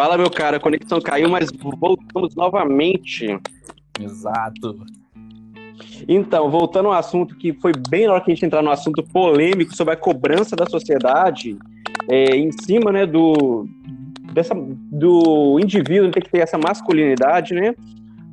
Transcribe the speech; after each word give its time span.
Fala, 0.00 0.16
meu 0.16 0.30
cara, 0.30 0.56
a 0.56 0.60
conexão 0.60 0.98
caiu, 0.98 1.28
mas 1.28 1.50
voltamos 1.52 2.34
novamente. 2.34 3.38
Exato. 4.00 4.82
Então, 6.08 6.50
voltando 6.50 6.86
ao 6.86 6.94
assunto 6.94 7.36
que 7.36 7.52
foi 7.52 7.72
bem 7.90 8.06
na 8.06 8.14
hora 8.14 8.24
que 8.24 8.30
a 8.30 8.34
gente 8.34 8.46
entrar 8.46 8.62
no 8.62 8.70
assunto 8.70 9.02
polêmico 9.02 9.76
sobre 9.76 9.92
a 9.92 9.98
cobrança 9.98 10.56
da 10.56 10.64
sociedade 10.64 11.54
é, 12.08 12.34
em 12.34 12.50
cima, 12.50 12.90
né, 12.90 13.04
do, 13.04 13.68
dessa, 14.32 14.54
do 14.54 15.60
indivíduo 15.60 16.10
ter 16.10 16.22
que 16.22 16.30
ter 16.30 16.38
essa 16.38 16.56
masculinidade, 16.56 17.52
né? 17.52 17.74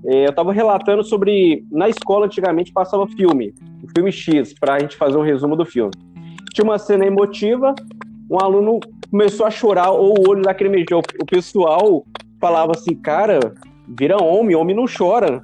É, 0.06 0.26
eu 0.26 0.30
estava 0.30 0.54
relatando 0.54 1.04
sobre 1.04 1.66
na 1.70 1.90
escola 1.90 2.28
antigamente 2.28 2.72
passava 2.72 3.06
filme, 3.08 3.54
o 3.84 3.90
filme 3.94 4.10
X, 4.10 4.54
para 4.58 4.76
a 4.76 4.80
gente 4.80 4.96
fazer 4.96 5.18
um 5.18 5.22
resumo 5.22 5.54
do 5.54 5.66
filme. 5.66 5.92
Tinha 6.54 6.64
uma 6.64 6.80
cena 6.80 7.06
emotiva, 7.06 7.76
um 8.30 8.40
aluno 8.40 8.80
começou 9.10 9.46
a 9.46 9.52
chorar 9.52 9.92
ou 9.92 10.20
o 10.20 10.30
olho 10.30 10.44
lacrimejou. 10.46 11.02
O 11.22 11.26
pessoal 11.26 12.06
falava 12.40 12.74
assim, 12.74 12.96
cara, 12.96 13.40
vira 13.88 14.22
homem, 14.22 14.56
homem 14.56 14.76
não 14.76 14.86
chora. 14.86 15.42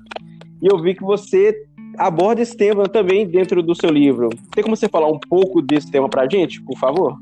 E 0.62 0.68
eu 0.72 0.82
vi 0.82 0.96
que 0.96 1.04
você 1.04 1.66
aborda 1.98 2.42
esse 2.42 2.56
tema 2.56 2.88
também 2.88 3.28
dentro 3.28 3.62
do 3.62 3.76
seu 3.76 3.90
livro. 3.90 4.30
Tem 4.52 4.64
como 4.64 4.76
você 4.76 4.90
falar 4.90 5.08
um 5.08 5.20
pouco 5.20 5.62
desse 5.62 5.90
tema 5.92 6.10
pra 6.10 6.30
gente, 6.30 6.62
por 6.62 6.78
favor? 6.78 7.18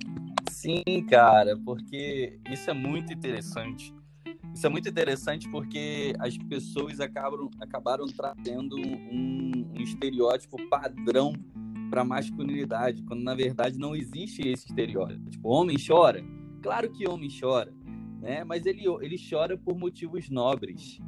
Sim, 0.49 0.83
cara, 1.09 1.57
porque 1.65 2.39
isso 2.49 2.69
é 2.69 2.73
muito 2.73 3.11
interessante. 3.11 3.93
Isso 4.53 4.65
é 4.65 4.69
muito 4.69 4.87
interessante 4.89 5.49
porque 5.49 6.13
as 6.19 6.37
pessoas 6.37 6.99
acabam, 6.99 7.49
acabaram 7.59 8.05
trazendo 8.05 8.75
um, 8.75 9.65
um 9.77 9.81
estereótipo 9.81 10.57
padrão 10.69 11.33
para 11.91 12.05
masculinidade, 12.05 13.03
quando 13.03 13.21
na 13.21 13.35
verdade 13.35 13.77
não 13.77 13.93
existe 13.93 14.47
esse 14.47 14.65
estereótipo. 14.67 15.29
Tipo, 15.29 15.49
homem 15.49 15.75
chora? 15.77 16.23
Claro 16.61 16.89
que 16.89 17.07
homem 17.07 17.29
chora, 17.29 17.73
né? 18.21 18.45
Mas 18.45 18.65
ele, 18.65 18.83
ele 19.01 19.17
chora 19.29 19.57
por 19.57 19.77
motivos 19.77 20.29
nobres, 20.29 20.99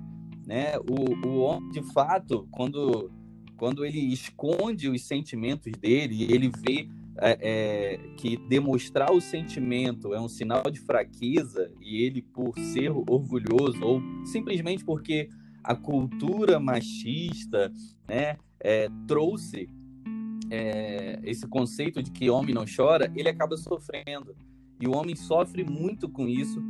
né? 0.45 0.77
O, 0.79 1.27
o 1.27 1.39
homem, 1.39 1.69
de 1.71 1.81
fato, 1.93 2.45
quando, 2.51 3.09
quando 3.55 3.85
ele 3.85 4.11
esconde 4.11 4.89
os 4.89 5.03
sentimentos 5.03 5.71
dele, 5.79 6.23
ele 6.23 6.49
vê 6.49 6.89
é, 7.17 7.37
é, 7.41 7.97
que 8.17 8.35
demonstrar 8.49 9.11
o 9.11 9.21
sentimento 9.21 10.13
é 10.13 10.19
um 10.19 10.27
sinal 10.27 10.63
de 10.69 10.81
fraqueza 10.81 11.71
e 11.79 12.03
ele, 12.03 12.21
por 12.21 12.57
ser 12.59 12.89
orgulhoso 12.89 13.81
ou 13.81 14.01
simplesmente 14.25 14.83
porque 14.83 15.29
a 15.63 15.75
cultura 15.75 16.59
machista 16.59 17.71
né, 18.05 18.35
é, 18.59 18.89
trouxe 19.07 19.69
é, 20.49 21.19
esse 21.23 21.47
conceito 21.47 22.01
de 22.01 22.11
que 22.11 22.29
homem 22.29 22.53
não 22.53 22.65
chora, 22.65 23.11
ele 23.15 23.29
acaba 23.29 23.57
sofrendo. 23.57 24.35
E 24.79 24.87
o 24.87 24.95
homem 24.95 25.15
sofre 25.15 25.63
muito 25.63 26.09
com 26.09 26.27
isso, 26.27 26.61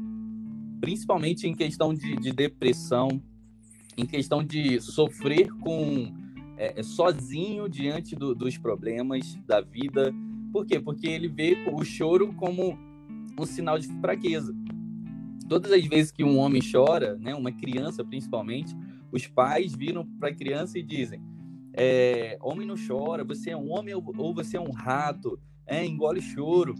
principalmente 0.80 1.48
em 1.48 1.56
questão 1.56 1.94
de, 1.94 2.16
de 2.18 2.32
depressão, 2.32 3.22
em 3.98 4.06
questão 4.06 4.44
de 4.44 4.80
sofrer 4.82 5.52
com 5.54 6.14
é, 6.58 6.80
é, 6.80 6.84
sozinho 6.84 7.68
diante 7.68 8.16
do, 8.16 8.36
dos 8.36 8.58
problemas 8.58 9.36
da 9.48 9.62
vida. 9.62 10.14
Por 10.52 10.66
quê? 10.66 10.80
Porque 10.80 11.08
ele 11.08 11.28
vê 11.28 11.58
o 11.72 11.84
choro 11.84 12.34
como 12.34 12.78
um 13.40 13.46
sinal 13.46 13.80
de 13.80 13.88
fraqueza. 14.00 14.56
Todas 15.50 15.72
as 15.72 15.86
vezes 15.86 16.12
que 16.12 16.24
um 16.24 16.38
homem 16.38 16.62
chora, 16.62 17.18
né, 17.18 17.34
uma 17.34 17.52
criança 17.52 18.04
principalmente, 18.04 18.76
os 19.12 19.28
pais 19.28 19.76
viram 19.76 20.06
para 20.20 20.30
a 20.30 20.34
criança 20.34 20.78
e 20.78 20.84
dizem: 20.84 21.22
é, 21.74 22.38
homem 22.42 22.68
não 22.68 22.76
chora, 22.76 23.24
você 23.24 23.52
é 23.52 23.58
um 23.58 23.72
homem 23.72 23.94
ou 23.96 24.34
você 24.34 24.58
é 24.58 24.62
um 24.62 24.72
rato, 24.72 25.40
é, 25.66 25.86
engole 25.86 26.22
choro. 26.22 26.76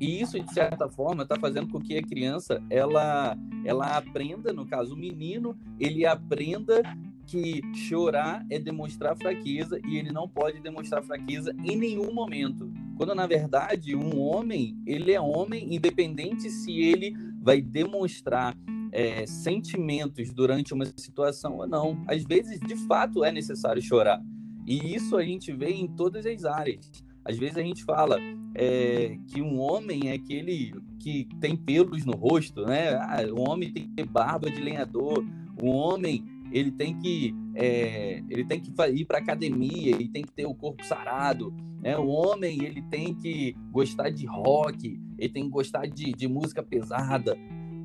E 0.00 0.20
isso, 0.20 0.38
de 0.38 0.52
certa 0.52 0.88
forma, 0.88 1.22
está 1.22 1.38
fazendo 1.38 1.68
com 1.68 1.80
que 1.80 1.96
a 1.96 2.02
criança 2.02 2.62
ela, 2.68 3.36
ela 3.64 3.96
aprenda, 3.96 4.52
no 4.52 4.66
caso, 4.66 4.94
o 4.94 4.98
menino, 4.98 5.56
ele 5.80 6.04
aprenda 6.04 6.82
que 7.26 7.60
chorar 7.74 8.44
é 8.50 8.58
demonstrar 8.58 9.16
fraqueza 9.16 9.80
e 9.86 9.96
ele 9.96 10.12
não 10.12 10.28
pode 10.28 10.60
demonstrar 10.60 11.02
fraqueza 11.02 11.54
em 11.64 11.76
nenhum 11.76 12.12
momento. 12.12 12.70
Quando, 12.96 13.14
na 13.14 13.26
verdade, 13.26 13.96
um 13.96 14.20
homem, 14.20 14.78
ele 14.86 15.12
é 15.12 15.20
homem 15.20 15.74
independente 15.74 16.50
se 16.50 16.78
ele 16.78 17.14
vai 17.40 17.60
demonstrar 17.60 18.54
é, 18.96 19.26
sentimentos 19.26 20.32
durante 20.32 20.72
uma 20.72 20.86
situação 20.86 21.58
ou 21.58 21.66
não. 21.66 22.02
Às 22.08 22.24
vezes, 22.24 22.58
de 22.58 22.74
fato, 22.86 23.22
é 23.22 23.30
necessário 23.30 23.82
chorar. 23.82 24.22
E 24.66 24.94
isso 24.94 25.18
a 25.18 25.22
gente 25.22 25.52
vê 25.52 25.68
em 25.70 25.86
todas 25.86 26.24
as 26.24 26.46
áreas. 26.46 26.90
Às 27.22 27.36
vezes 27.36 27.58
a 27.58 27.62
gente 27.62 27.84
fala 27.84 28.16
é, 28.54 29.18
que 29.28 29.42
um 29.42 29.60
homem 29.60 30.08
é 30.08 30.14
aquele 30.14 30.72
que 30.98 31.28
tem 31.38 31.54
pelos 31.54 32.06
no 32.06 32.16
rosto, 32.16 32.64
né? 32.64 32.94
Ah, 32.94 33.22
o 33.30 33.50
homem 33.50 33.70
tem 33.70 33.82
que 33.82 33.94
ter 33.96 34.06
barba 34.06 34.50
de 34.50 34.62
lenhador. 34.62 35.22
O 35.62 35.68
homem 35.68 36.24
ele 36.50 36.70
tem 36.70 36.98
que 36.98 37.34
é, 37.54 38.22
ele 38.30 38.44
tem 38.46 38.60
que 38.60 38.70
ir 38.94 39.04
para 39.04 39.18
academia, 39.18 39.94
ele 39.94 40.08
tem 40.08 40.22
que 40.22 40.32
ter 40.32 40.46
o 40.46 40.54
corpo 40.54 40.82
sarado. 40.82 41.52
Né? 41.82 41.98
O 41.98 42.06
homem 42.06 42.64
ele 42.64 42.80
tem 42.80 43.14
que 43.14 43.54
gostar 43.70 44.08
de 44.08 44.24
rock, 44.24 44.98
ele 45.18 45.28
tem 45.28 45.44
que 45.44 45.50
gostar 45.50 45.86
de, 45.86 46.12
de 46.12 46.26
música 46.26 46.62
pesada. 46.62 47.36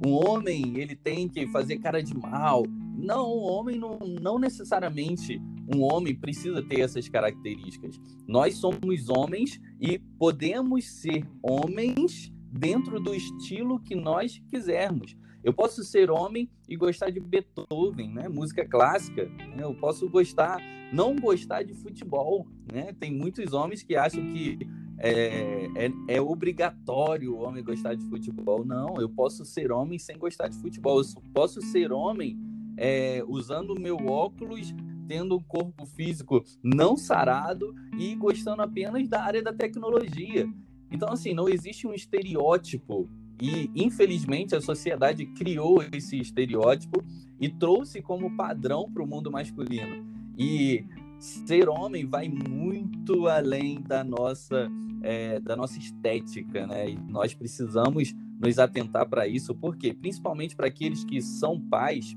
Um 0.03 0.13
homem 0.13 0.77
ele 0.77 0.95
tem 0.95 1.27
que 1.27 1.45
fazer 1.47 1.77
cara 1.77 2.01
de 2.01 2.15
mal. 2.15 2.63
Não, 2.97 3.25
um 3.25 3.43
homem 3.43 3.77
não, 3.77 3.99
não 3.99 4.39
necessariamente 4.39 5.41
um 5.73 5.81
homem 5.83 6.15
precisa 6.15 6.61
ter 6.61 6.81
essas 6.81 7.07
características. 7.07 7.99
Nós 8.27 8.55
somos 8.55 9.09
homens 9.09 9.59
e 9.79 9.99
podemos 10.17 10.85
ser 10.85 11.25
homens 11.41 12.31
dentro 12.51 12.99
do 12.99 13.13
estilo 13.13 13.79
que 13.79 13.95
nós 13.95 14.41
quisermos. 14.49 15.15
Eu 15.43 15.53
posso 15.53 15.83
ser 15.83 16.11
homem 16.11 16.49
e 16.69 16.75
gostar 16.75 17.09
de 17.09 17.19
Beethoven, 17.19 18.13
né? 18.13 18.27
Música 18.27 18.65
clássica. 18.65 19.25
Né? 19.25 19.57
Eu 19.61 19.73
posso 19.73 20.07
gostar, 20.07 20.59
não 20.93 21.15
gostar 21.15 21.63
de 21.63 21.73
futebol, 21.73 22.45
né? 22.71 22.93
Tem 22.99 23.11
muitos 23.11 23.53
homens 23.53 23.81
que 23.81 23.95
acham 23.95 24.23
que 24.31 24.59
é, 25.03 25.65
é, 25.75 25.91
é, 26.07 26.21
obrigatório 26.21 27.33
o 27.33 27.39
homem 27.39 27.63
gostar 27.63 27.95
de 27.95 28.05
futebol. 28.05 28.63
Não, 28.63 29.01
eu 29.01 29.09
posso 29.09 29.43
ser 29.43 29.71
homem 29.71 29.97
sem 29.97 30.17
gostar 30.17 30.47
de 30.47 30.57
futebol. 30.57 30.99
Eu 30.99 31.05
posso 31.33 31.59
ser 31.59 31.91
homem 31.91 32.37
é, 32.77 33.23
usando 33.27 33.79
meu 33.79 33.97
óculos, 33.97 34.73
tendo 35.07 35.35
um 35.35 35.41
corpo 35.41 35.85
físico 35.87 36.43
não 36.63 36.95
sarado 36.95 37.73
e 37.97 38.15
gostando 38.15 38.61
apenas 38.61 39.07
da 39.07 39.23
área 39.23 39.41
da 39.41 39.51
tecnologia. 39.51 40.47
Então, 40.91 41.09
assim, 41.09 41.33
não 41.33 41.49
existe 41.49 41.87
um 41.87 41.93
estereótipo 41.93 43.09
e, 43.41 43.71
infelizmente, 43.75 44.55
a 44.55 44.61
sociedade 44.61 45.25
criou 45.25 45.83
esse 45.91 46.19
estereótipo 46.19 47.03
e 47.39 47.49
trouxe 47.49 48.03
como 48.03 48.37
padrão 48.37 48.87
para 48.91 49.01
o 49.01 49.07
mundo 49.07 49.31
masculino. 49.31 50.05
E 50.37 50.85
ser 51.17 51.67
homem 51.67 52.05
vai 52.05 52.29
muito 52.29 53.27
além 53.27 53.81
da 53.81 54.03
nossa, 54.03 54.69
é, 55.01 55.39
da 55.39 55.55
nossa 55.55 55.79
estética, 55.79 56.67
né? 56.67 56.89
E 56.89 56.97
nós 56.97 57.33
precisamos 57.33 58.13
nos 58.39 58.59
atentar 58.59 59.07
para 59.07 59.27
isso, 59.27 59.53
porque 59.55 59.93
principalmente 59.93 60.55
para 60.55 60.67
aqueles 60.67 61.03
que 61.03 61.21
são 61.21 61.59
pais, 61.59 62.15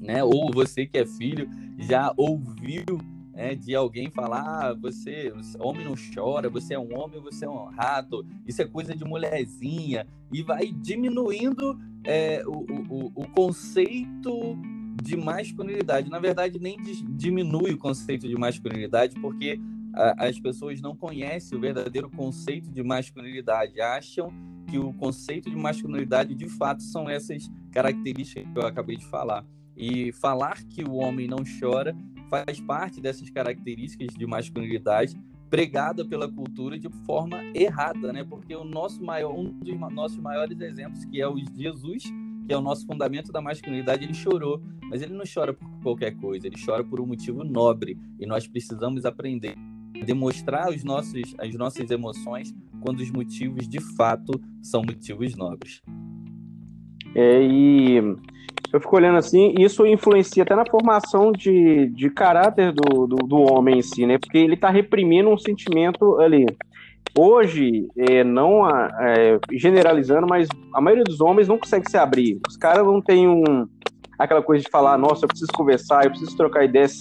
né? 0.00 0.22
Ou 0.22 0.50
você 0.52 0.86
que 0.86 0.98
é 0.98 1.06
filho 1.06 1.48
já 1.78 2.12
ouviu 2.16 2.84
né, 3.32 3.54
de 3.54 3.74
alguém 3.74 4.10
falar, 4.10 4.42
ah, 4.42 4.74
você, 4.74 5.32
homem 5.58 5.84
não 5.84 5.94
chora, 6.14 6.50
você 6.50 6.74
é 6.74 6.78
um 6.78 6.98
homem, 6.98 7.20
você 7.20 7.46
é 7.46 7.48
um 7.48 7.64
rato, 7.64 8.24
isso 8.46 8.60
é 8.60 8.66
coisa 8.66 8.94
de 8.94 9.04
mulherzinha, 9.04 10.06
e 10.30 10.42
vai 10.42 10.70
diminuindo 10.70 11.78
é, 12.04 12.42
o, 12.46 12.52
o, 12.52 13.12
o 13.14 13.28
conceito 13.28 14.58
de 15.02 15.16
masculinidade. 15.16 16.10
Na 16.10 16.18
verdade, 16.18 16.58
nem 16.58 16.76
diminui 17.16 17.72
o 17.72 17.78
conceito 17.78 18.28
de 18.28 18.34
masculinidade, 18.36 19.18
porque 19.20 19.58
as 19.94 20.38
pessoas 20.40 20.80
não 20.80 20.96
conhecem 20.96 21.56
o 21.56 21.60
verdadeiro 21.60 22.08
conceito 22.10 22.70
de 22.70 22.82
masculinidade, 22.82 23.80
acham 23.80 24.32
que 24.66 24.78
o 24.78 24.92
conceito 24.94 25.50
de 25.50 25.56
masculinidade 25.56 26.34
de 26.34 26.48
fato 26.48 26.82
são 26.82 27.08
essas 27.08 27.50
características 27.70 28.50
que 28.50 28.58
eu 28.58 28.66
acabei 28.66 28.96
de 28.96 29.04
falar. 29.06 29.44
E 29.76 30.12
falar 30.12 30.62
que 30.64 30.84
o 30.84 30.94
homem 30.94 31.26
não 31.26 31.38
chora 31.60 31.94
faz 32.28 32.60
parte 32.60 33.00
dessas 33.00 33.28
características 33.28 34.14
de 34.14 34.26
masculinidade 34.26 35.20
pregada 35.50 36.02
pela 36.02 36.30
cultura 36.30 36.78
de 36.78 36.88
forma 37.04 37.42
errada, 37.54 38.10
né? 38.12 38.24
Porque 38.24 38.54
o 38.54 38.64
nosso 38.64 39.04
maior, 39.04 39.34
um 39.34 39.50
dos 39.50 39.78
nossos 39.92 40.18
maiores 40.18 40.58
exemplos, 40.58 41.04
que 41.04 41.20
é 41.20 41.28
o 41.28 41.36
Jesus, 41.36 42.04
que 42.46 42.52
é 42.52 42.56
o 42.56 42.62
nosso 42.62 42.86
fundamento 42.86 43.30
da 43.30 43.42
masculinidade, 43.42 44.04
ele 44.04 44.14
chorou, 44.14 44.62
mas 44.88 45.02
ele 45.02 45.12
não 45.12 45.24
chora 45.32 45.52
por 45.52 45.68
qualquer 45.82 46.12
coisa, 46.12 46.46
ele 46.46 46.56
chora 46.64 46.82
por 46.82 47.00
um 47.00 47.06
motivo 47.06 47.44
nobre 47.44 47.98
e 48.18 48.24
nós 48.24 48.46
precisamos 48.46 49.04
aprender 49.04 49.54
demonstrar 50.04 50.68
os 50.70 50.82
nossos, 50.82 51.34
as 51.38 51.54
nossas 51.54 51.90
emoções 51.90 52.54
quando 52.80 53.00
os 53.00 53.10
motivos 53.10 53.68
de 53.68 53.80
fato 53.96 54.32
são 54.60 54.82
motivos 54.82 55.36
nobres. 55.36 55.80
É, 57.14 57.42
e 57.42 57.96
eu 58.72 58.80
fico 58.80 58.96
olhando 58.96 59.18
assim, 59.18 59.54
isso 59.58 59.86
influencia 59.86 60.42
até 60.42 60.56
na 60.56 60.64
formação 60.64 61.30
de, 61.30 61.86
de 61.90 62.08
caráter 62.08 62.72
do, 62.72 63.06
do, 63.06 63.16
do 63.16 63.36
homem 63.36 63.78
em 63.78 63.82
si, 63.82 64.06
né? 64.06 64.18
Porque 64.18 64.38
ele 64.38 64.54
está 64.54 64.70
reprimindo 64.70 65.28
um 65.28 65.36
sentimento 65.36 66.18
ali. 66.18 66.46
Hoje, 67.16 67.88
é, 67.96 68.24
não 68.24 68.66
é, 68.66 69.38
generalizando, 69.52 70.26
mas 70.26 70.48
a 70.72 70.80
maioria 70.80 71.04
dos 71.04 71.20
homens 71.20 71.48
não 71.48 71.58
consegue 71.58 71.90
se 71.90 71.98
abrir. 71.98 72.40
Os 72.48 72.56
caras 72.56 72.86
não 72.86 73.02
têm 73.02 73.28
um, 73.28 73.68
aquela 74.18 74.42
coisa 74.42 74.64
de 74.64 74.70
falar, 74.70 74.96
nossa, 74.96 75.24
eu 75.24 75.28
preciso 75.28 75.52
conversar, 75.52 76.04
eu 76.04 76.10
preciso 76.10 76.34
trocar 76.34 76.64
ideias, 76.64 76.96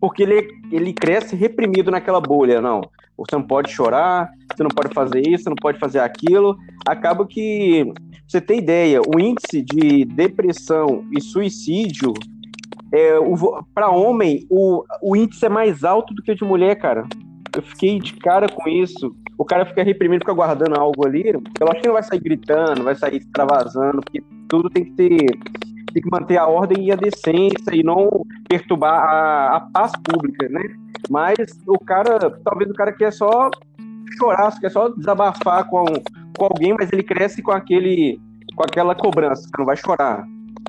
porque 0.00 0.22
ele, 0.22 0.48
ele 0.70 0.92
cresce 0.92 1.34
reprimido 1.34 1.90
naquela 1.90 2.20
bolha, 2.20 2.60
não. 2.60 2.80
Você 3.16 3.34
não 3.34 3.42
pode 3.42 3.70
chorar, 3.72 4.30
você 4.54 4.62
não 4.62 4.70
pode 4.70 4.94
fazer 4.94 5.20
isso, 5.20 5.44
você 5.44 5.50
não 5.50 5.56
pode 5.56 5.78
fazer 5.78 5.98
aquilo. 5.98 6.56
Acaba 6.86 7.26
que, 7.26 7.92
você 8.26 8.40
ter 8.40 8.58
ideia, 8.58 9.00
o 9.02 9.18
índice 9.18 9.62
de 9.62 10.04
depressão 10.04 11.04
e 11.16 11.20
suicídio, 11.20 12.14
é, 12.92 13.14
para 13.74 13.90
homem, 13.90 14.46
o, 14.48 14.84
o 15.02 15.16
índice 15.16 15.44
é 15.46 15.48
mais 15.48 15.84
alto 15.84 16.14
do 16.14 16.22
que 16.22 16.30
o 16.30 16.36
de 16.36 16.44
mulher, 16.44 16.76
cara. 16.76 17.06
Eu 17.56 17.62
fiquei 17.62 17.98
de 17.98 18.14
cara 18.14 18.48
com 18.48 18.68
isso. 18.68 19.14
O 19.36 19.44
cara 19.44 19.66
fica 19.66 19.82
reprimindo, 19.82 20.20
fica 20.20 20.32
guardando 20.32 20.78
algo 20.78 21.06
ali. 21.06 21.24
Eu 21.60 21.68
acho 21.68 21.80
que 21.80 21.86
não 21.86 21.94
vai 21.94 22.02
sair 22.02 22.20
gritando, 22.20 22.84
vai 22.84 22.94
sair 22.94 23.16
extravasando, 23.16 24.00
porque 24.00 24.22
tudo 24.48 24.70
tem 24.70 24.84
que 24.84 24.92
ter. 24.92 25.38
Tem 25.92 26.02
que 26.02 26.10
manter 26.10 26.36
a 26.36 26.46
ordem 26.46 26.86
e 26.86 26.92
a 26.92 26.96
decência 26.96 27.74
e 27.74 27.82
não 27.82 28.22
perturbar 28.48 29.00
a, 29.00 29.56
a 29.56 29.60
paz 29.60 29.92
pública, 30.04 30.48
né? 30.48 30.62
Mas 31.08 31.36
o 31.66 31.78
cara, 31.78 32.30
talvez 32.44 32.70
o 32.70 32.74
cara 32.74 32.92
quer 32.92 33.12
só 33.12 33.50
chorar, 34.18 34.58
quer 34.60 34.70
só 34.70 34.88
desabafar 34.88 35.68
com, 35.68 35.84
com 36.36 36.44
alguém, 36.44 36.74
mas 36.78 36.92
ele 36.92 37.02
cresce 37.02 37.42
com 37.42 37.52
aquele 37.52 38.20
com 38.56 38.64
aquela 38.64 38.94
cobrança, 38.94 39.48
não 39.56 39.66
vai 39.66 39.76
chorar. 39.76 40.24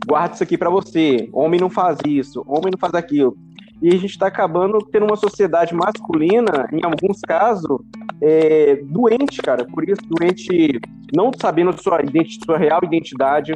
Guarda 0.07 0.35
isso 0.35 0.43
aqui 0.43 0.57
para 0.57 0.69
você. 0.69 1.27
Homem 1.33 1.59
não 1.59 1.69
faz 1.69 1.97
isso, 2.05 2.43
homem 2.47 2.71
não 2.71 2.77
faz 2.77 2.93
aquilo 2.93 3.35
e 3.81 3.89
a 3.89 3.97
gente 3.97 4.11
está 4.11 4.27
acabando 4.27 4.77
tendo 4.91 5.05
uma 5.05 5.15
sociedade 5.15 5.73
masculina, 5.73 6.67
em 6.71 6.83
alguns 6.83 7.21
casos, 7.21 7.79
é, 8.21 8.75
doente, 8.83 9.41
cara. 9.41 9.65
Por 9.65 9.87
isso, 9.87 10.01
doente, 10.09 10.79
não 11.15 11.31
sabendo 11.39 11.71
sua, 11.81 11.99
sua 12.45 12.57
real 12.57 12.81
identidade, 12.83 13.53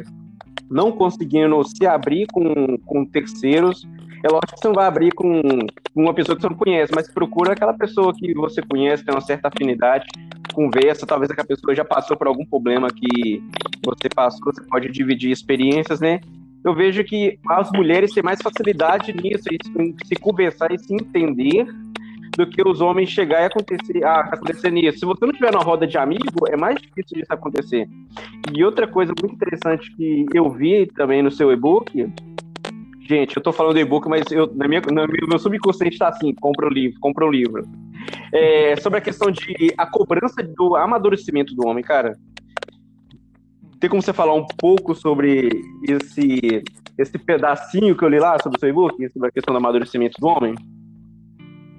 não 0.74 0.90
conseguindo 0.90 1.62
se 1.64 1.86
abrir 1.86 2.26
com, 2.26 2.76
com 2.84 3.04
terceiros. 3.06 3.86
É 4.24 4.28
lógico 4.28 4.54
que 4.54 4.60
você 4.60 4.68
não 4.68 4.74
vai 4.74 4.86
abrir 4.86 5.12
com 5.12 5.40
uma 5.94 6.12
pessoa 6.12 6.34
que 6.34 6.42
você 6.42 6.48
não 6.48 6.56
conhece, 6.56 6.92
mas 6.94 7.08
procura 7.08 7.52
aquela 7.52 7.72
pessoa 7.72 8.12
que 8.12 8.34
você 8.34 8.60
conhece, 8.60 9.04
tem 9.04 9.14
uma 9.14 9.20
certa 9.20 9.48
afinidade, 9.48 10.06
conversa, 10.52 11.06
talvez 11.06 11.30
aquela 11.30 11.46
pessoa 11.46 11.74
já 11.74 11.84
passou 11.84 12.16
por 12.16 12.26
algum 12.26 12.44
problema 12.44 12.88
que 12.88 13.40
você 13.84 14.08
passou, 14.12 14.52
você 14.52 14.64
pode 14.64 14.90
dividir 14.90 15.30
experiências, 15.30 16.00
né? 16.00 16.20
eu 16.64 16.74
vejo 16.74 17.04
que 17.04 17.38
as 17.50 17.70
mulheres 17.72 18.12
têm 18.12 18.22
mais 18.22 18.40
facilidade 18.40 19.12
nisso, 19.12 19.44
em 19.78 19.94
se 20.04 20.16
conversar 20.16 20.72
e 20.72 20.78
se 20.78 20.94
entender, 20.94 21.66
do 22.36 22.46
que 22.46 22.66
os 22.66 22.80
homens 22.80 23.10
chegar 23.10 23.42
e 23.42 23.46
acontecer, 23.46 24.04
ah, 24.04 24.20
acontecer 24.32 24.70
nisso. 24.70 24.98
Se 24.98 25.06
você 25.06 25.24
não 25.24 25.32
tiver 25.32 25.52
na 25.52 25.60
roda 25.60 25.86
de 25.86 25.96
amigo, 25.96 26.46
é 26.48 26.56
mais 26.56 26.80
difícil 26.80 27.18
disso 27.18 27.32
acontecer. 27.32 27.88
E 28.54 28.64
outra 28.64 28.86
coisa 28.86 29.12
muito 29.20 29.34
interessante 29.34 29.94
que 29.94 30.26
eu 30.34 30.50
vi 30.50 30.86
também 30.86 31.22
no 31.22 31.30
seu 31.30 31.52
e-book, 31.52 32.08
gente, 33.08 33.36
eu 33.36 33.42
tô 33.42 33.52
falando 33.52 33.74
do 33.74 33.80
e-book, 33.80 34.08
mas 34.08 34.30
eu, 34.30 34.52
na 34.54 34.66
minha, 34.66 34.80
no 34.80 35.28
meu 35.28 35.38
subconsciente 35.38 35.94
está 35.94 36.08
assim, 36.08 36.34
compra 36.34 36.66
o 36.66 36.70
um 36.70 36.72
livro, 36.72 36.98
compra 37.00 37.24
o 37.24 37.28
um 37.28 37.30
livro. 37.30 37.62
É, 38.32 38.76
sobre 38.76 38.98
a 38.98 39.02
questão 39.02 39.30
de 39.30 39.72
a 39.78 39.86
cobrança 39.86 40.42
do 40.42 40.76
amadurecimento 40.76 41.54
do 41.54 41.66
homem, 41.66 41.84
cara. 41.84 42.16
Tem 43.78 43.90
como 43.90 44.02
você 44.02 44.12
falar 44.12 44.34
um 44.34 44.46
pouco 44.56 44.94
sobre 44.94 45.50
esse, 45.86 46.62
esse 46.96 47.18
pedacinho 47.18 47.94
que 47.94 48.02
eu 48.02 48.08
li 48.08 48.18
lá 48.18 48.38
sobre 48.42 48.56
o 48.56 48.60
seu 48.60 48.68
e-book, 48.68 49.08
sobre 49.10 49.28
a 49.28 49.32
questão 49.32 49.52
do 49.52 49.58
amadurecimento 49.58 50.18
do 50.18 50.26
homem? 50.26 50.54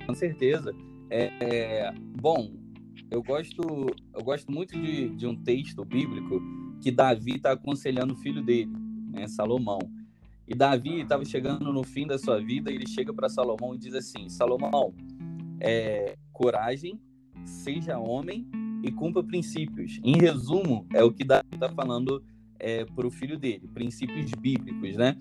Com 0.06 0.13
certeza. 0.13 0.74
É, 1.10 1.31
é, 1.40 1.94
bom, 2.19 2.52
eu 3.12 3.22
gosto, 3.22 3.62
eu 4.13 4.24
gosto 4.24 4.52
muito 4.52 4.80
de, 4.80 5.10
de 5.10 5.28
um 5.28 5.36
texto 5.36 5.84
bíblico 5.86 6.42
que 6.81 6.92
Davi 6.92 7.36
está 7.36 7.52
aconselhando 7.52 8.13
o 8.13 8.18
filho 8.18 8.44
dele, 8.44 8.72
né, 9.12 9.28
Salomão. 9.28 9.80
E 10.48 10.54
Davi 10.54 11.02
estava 11.02 11.25
chegando 11.25 11.72
no 11.74 11.84
fim 11.84 12.06
da 12.06 12.18
sua 12.18 12.40
vida 12.40 12.72
e 12.72 12.75
ele 12.75 12.88
chega 12.88 13.13
para 13.13 13.30
Salomão 13.30 13.74
e 13.74 13.78
diz 13.78 13.94
assim: 13.96 14.30
Salomão, 14.30 14.94
é, 15.60 16.16
coragem, 16.31 17.00
seja 17.44 17.98
homem 17.98 18.48
e 18.84 18.92
cumpra 18.92 19.24
princípios. 19.24 20.00
Em 20.04 20.18
resumo, 20.18 20.86
é 20.94 21.04
o 21.04 21.12
que 21.12 21.24
Davi 21.24 21.48
está 21.52 21.69
falando 21.69 22.24
é, 22.60 22.86
para 22.86 23.07
o 23.07 23.12
filho 23.12 23.38
dele, 23.38 23.68
princípios 23.74 24.31
bíblicos, 24.31 24.96
né? 24.96 25.18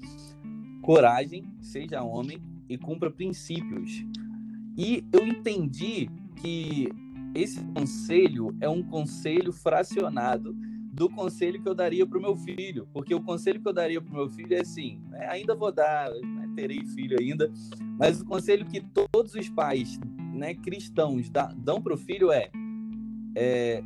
Coragem, 0.82 1.44
seja 1.60 2.02
homem 2.02 2.38
e 2.69 2.76
cumpra 2.76 3.10
princípios. 3.10 4.04
E 4.76 5.04
eu 5.12 5.26
entendi 5.26 6.10
que 6.40 6.88
esse 7.34 7.62
conselho 7.66 8.56
é 8.60 8.68
um 8.68 8.82
conselho 8.82 9.52
fracionado 9.52 10.54
do 10.92 11.08
conselho 11.10 11.60
que 11.60 11.68
eu 11.68 11.74
daria 11.74 12.06
para 12.06 12.18
o 12.18 12.22
meu 12.22 12.36
filho, 12.36 12.88
porque 12.92 13.14
o 13.14 13.20
conselho 13.20 13.60
que 13.60 13.68
eu 13.68 13.72
daria 13.72 14.00
para 14.00 14.12
o 14.12 14.16
meu 14.16 14.28
filho 14.28 14.54
é 14.54 14.60
assim: 14.60 15.00
né, 15.10 15.26
ainda 15.28 15.54
vou 15.54 15.72
dar, 15.72 16.10
né, 16.10 16.48
terei 16.54 16.84
filho 16.86 17.16
ainda, 17.20 17.50
mas 17.98 18.20
o 18.20 18.24
conselho 18.24 18.64
que 18.64 18.80
todos 18.80 19.34
os 19.34 19.48
pais 19.48 19.98
né, 20.32 20.54
cristãos 20.54 21.28
dá, 21.28 21.52
dão 21.56 21.82
para 21.82 21.94
o 21.94 21.96
filho 21.96 22.30
é 22.30 22.50
é, 23.36 23.82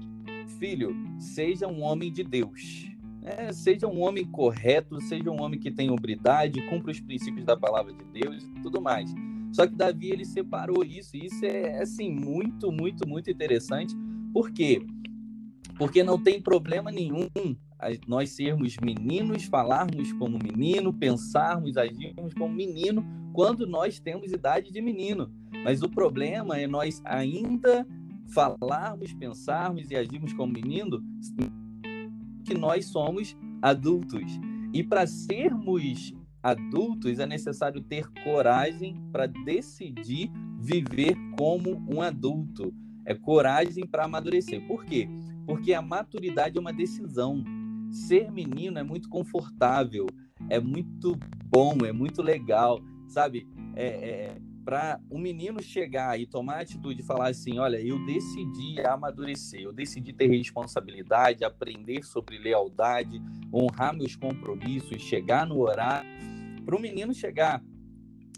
filho, 0.59 0.95
seja 1.19 1.67
um 1.67 1.83
homem 1.83 2.13
de 2.13 2.23
Deus. 2.23 2.91
Né? 3.23 3.53
Seja 3.53 3.87
um 3.87 4.01
homem 4.01 4.25
correto, 4.25 5.01
seja 5.01 5.31
um 5.31 5.41
homem 5.41 5.59
que 5.59 5.71
tem 5.71 5.91
hombridade, 5.91 6.61
cumpra 6.69 6.91
os 6.91 7.01
princípios 7.01 7.45
da 7.45 7.57
palavra 7.57 7.93
de 7.93 8.05
Deus 8.05 8.43
e 8.43 8.63
tudo 8.63 8.81
mais. 8.81 9.13
Só 9.53 9.67
que 9.67 9.75
Davi 9.75 10.11
ele 10.11 10.25
separou 10.25 10.85
isso, 10.85 11.17
e 11.17 11.27
isso 11.27 11.45
é 11.45 11.81
assim 11.81 12.11
muito, 12.11 12.71
muito, 12.71 13.09
muito 13.09 13.31
interessante. 13.31 13.95
Por 14.33 14.51
quê? 14.51 14.85
Porque 15.77 16.03
não 16.03 16.19
tem 16.19 16.41
problema 16.41 16.91
nenhum 16.91 17.29
nós 18.07 18.31
sermos 18.31 18.77
meninos, 18.83 19.45
falarmos 19.45 20.13
como 20.15 20.39
menino, 20.39 20.93
pensarmos, 20.93 21.77
agirmos 21.77 22.35
como 22.35 22.53
menino, 22.53 23.05
quando 23.33 23.67
nós 23.67 24.01
temos 24.01 24.33
idade 24.33 24.73
de 24.73 24.81
menino. 24.81 25.31
Mas 25.65 25.83
o 25.83 25.89
problema 25.89 26.59
é 26.59 26.67
nós 26.67 27.01
ainda 27.05 27.87
falarmos, 28.29 29.15
pensarmos 29.15 29.91
e 29.91 29.97
agirmos 29.97 30.33
como 30.33 30.53
menino, 30.53 31.03
que 32.45 32.55
nós 32.55 32.87
somos 32.87 33.37
adultos. 33.63 34.25
E 34.73 34.83
para 34.83 35.07
sermos 35.07 36.13
adultos 36.43 37.19
é 37.19 37.27
necessário 37.27 37.81
ter 37.83 38.07
coragem 38.25 38.97
para 39.13 39.27
decidir 39.27 40.31
viver 40.59 41.17
como 41.39 41.85
um 41.89 42.01
adulto. 42.03 42.73
É 43.05 43.15
coragem 43.15 43.87
para 43.87 44.05
amadurecer. 44.05 44.67
Por 44.67 44.85
quê? 44.85 45.09
Porque 45.47 45.73
a 45.73 45.81
maturidade 45.81 46.59
é 46.59 46.61
uma 46.61 46.73
decisão. 46.73 47.43
Ser 47.91 48.31
menino 48.31 48.79
é 48.79 48.83
muito 48.83 49.09
confortável, 49.09 50.07
é 50.51 50.61
muito 50.61 51.19
bom, 51.47 51.79
é 51.87 51.93
muito 51.93 52.21
legal, 52.21 52.83
sabe? 53.07 53.49
É, 53.75 53.87
é, 53.87 54.39
para 54.69 55.01
um 55.11 55.19
menino 55.19 55.63
chegar 55.63 56.21
e 56.21 56.27
tomar 56.27 56.57
a 56.57 56.61
atitude 56.61 57.01
e 57.01 57.03
falar 57.03 57.31
assim: 57.31 57.59
olha, 57.59 57.81
eu 57.81 58.05
decidi 58.05 58.79
amadurecer, 58.83 59.63
eu 59.63 59.73
decidi 59.73 60.13
ter 60.13 60.27
responsabilidade, 60.29 61.43
aprender 61.43 62.03
sobre 62.03 62.37
lealdade, 62.37 63.19
honrar 63.51 63.97
meus 63.97 64.15
compromissos, 64.15 65.01
chegar 65.01 65.47
no 65.47 65.59
horário. 65.59 66.07
Para 66.67 66.77
o 66.77 66.79
menino 66.79 67.15
chegar 67.15 67.65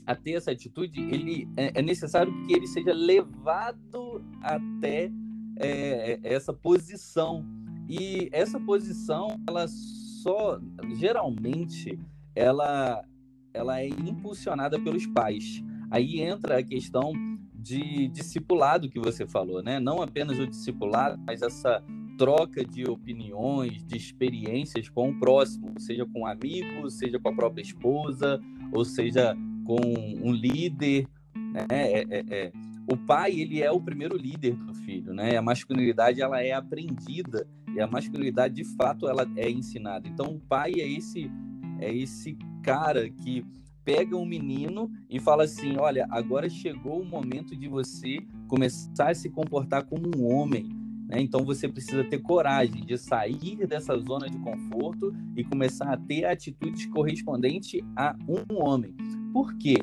a 0.06 0.14
ter 0.14 0.34
essa 0.34 0.52
atitude, 0.52 1.00
ele 1.00 1.48
é, 1.56 1.80
é 1.80 1.82
necessário 1.82 2.32
que 2.46 2.52
ele 2.52 2.68
seja 2.68 2.92
levado 2.92 4.24
até 4.40 5.10
é, 5.56 6.20
essa 6.22 6.52
posição. 6.52 7.44
E 7.88 8.28
essa 8.30 8.60
posição, 8.60 9.36
ela 9.48 9.66
só 9.66 10.60
geralmente 10.96 11.98
ela 12.36 13.04
ela 13.52 13.80
é 13.80 13.88
impulsionada 13.88 14.78
pelos 14.78 15.08
pais. 15.08 15.60
Aí 15.90 16.20
entra 16.20 16.58
a 16.58 16.62
questão 16.62 17.12
de 17.52 18.08
discipulado 18.08 18.88
que 18.88 18.98
você 18.98 19.26
falou, 19.26 19.62
né? 19.62 19.80
Não 19.80 20.00
apenas 20.00 20.38
o 20.38 20.46
discipulado, 20.46 21.20
mas 21.26 21.42
essa 21.42 21.82
troca 22.16 22.64
de 22.64 22.84
opiniões, 22.84 23.84
de 23.84 23.96
experiências 23.96 24.88
com 24.88 25.10
o 25.10 25.18
próximo, 25.18 25.74
seja 25.78 26.06
com 26.06 26.20
um 26.20 26.26
amigo, 26.26 26.90
seja 26.90 27.18
com 27.18 27.28
a 27.28 27.34
própria 27.34 27.62
esposa, 27.62 28.40
ou 28.72 28.84
seja 28.84 29.36
com 29.64 29.80
um 30.22 30.32
líder. 30.32 31.06
Né? 31.34 31.66
É, 31.70 32.00
é, 32.00 32.24
é. 32.30 32.52
O 32.86 32.96
pai 32.96 33.32
ele 33.32 33.62
é 33.62 33.70
o 33.70 33.80
primeiro 33.80 34.16
líder 34.16 34.54
do 34.54 34.74
filho, 34.74 35.12
né? 35.12 35.36
A 35.36 35.42
masculinidade 35.42 36.20
ela 36.20 36.42
é 36.42 36.52
aprendida 36.52 37.46
e 37.74 37.80
a 37.80 37.86
masculinidade 37.86 38.54
de 38.54 38.64
fato 38.64 39.08
ela 39.08 39.26
é 39.36 39.50
ensinada. 39.50 40.08
Então 40.08 40.26
o 40.26 40.40
pai 40.40 40.72
é 40.76 40.88
esse 40.88 41.30
é 41.78 41.94
esse 41.94 42.36
cara 42.62 43.08
que 43.08 43.44
pega 43.84 44.16
um 44.16 44.24
menino 44.24 44.90
e 45.08 45.18
fala 45.18 45.44
assim: 45.44 45.76
olha, 45.78 46.06
agora 46.10 46.48
chegou 46.48 47.00
o 47.00 47.04
momento 47.04 47.56
de 47.56 47.68
você 47.68 48.18
começar 48.48 49.10
a 49.10 49.14
se 49.14 49.30
comportar 49.30 49.84
como 49.84 50.10
um 50.16 50.32
homem. 50.32 50.68
Né? 51.08 51.20
Então 51.20 51.44
você 51.44 51.68
precisa 51.68 52.04
ter 52.04 52.18
coragem 52.18 52.84
de 52.84 52.96
sair 52.96 53.66
dessa 53.66 53.98
zona 53.98 54.28
de 54.28 54.38
conforto 54.38 55.14
e 55.36 55.42
começar 55.42 55.92
a 55.92 55.96
ter 55.96 56.24
atitudes 56.24 56.86
correspondentes 56.86 57.80
a 57.96 58.16
um 58.28 58.62
homem. 58.62 58.94
Por 59.32 59.56
quê? 59.58 59.76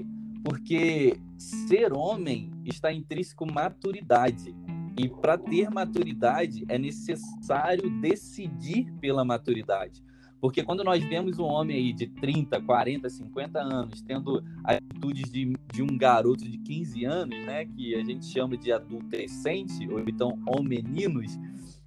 Porque 0.44 1.18
ser 1.38 1.92
homem 1.94 2.52
está 2.66 2.92
intrínseco 2.94 3.46
maturidade. 3.46 4.56
E 4.98 5.08
para 5.08 5.38
ter 5.38 5.70
maturidade 5.70 6.66
é 6.68 6.78
necessário 6.78 7.90
decidir 8.02 8.92
pela 9.00 9.24
maturidade. 9.24 10.04
Porque 10.40 10.64
quando 10.64 10.84
nós 10.84 11.04
vemos 11.04 11.40
um 11.40 11.46
homem 11.46 11.78
aí 11.78 11.94
de 11.94 12.08
30, 12.08 12.62
40, 12.62 13.10
50 13.10 13.60
anos 13.60 14.02
tendo 14.02 14.44
atitudes 14.64 15.32
de, 15.32 15.54
de 15.74 15.82
um 15.82 15.98
garoto 15.98 16.44
de 16.44 16.58
15 16.60 17.06
anos, 17.06 17.46
né, 17.46 17.66
que 17.66 17.96
a 17.96 18.04
gente 18.04 18.26
chama 18.26 18.56
de 18.56 18.72
adolescente, 18.72 19.88
ou 19.90 20.00
então 20.00 20.40
homeninos, 20.46 21.38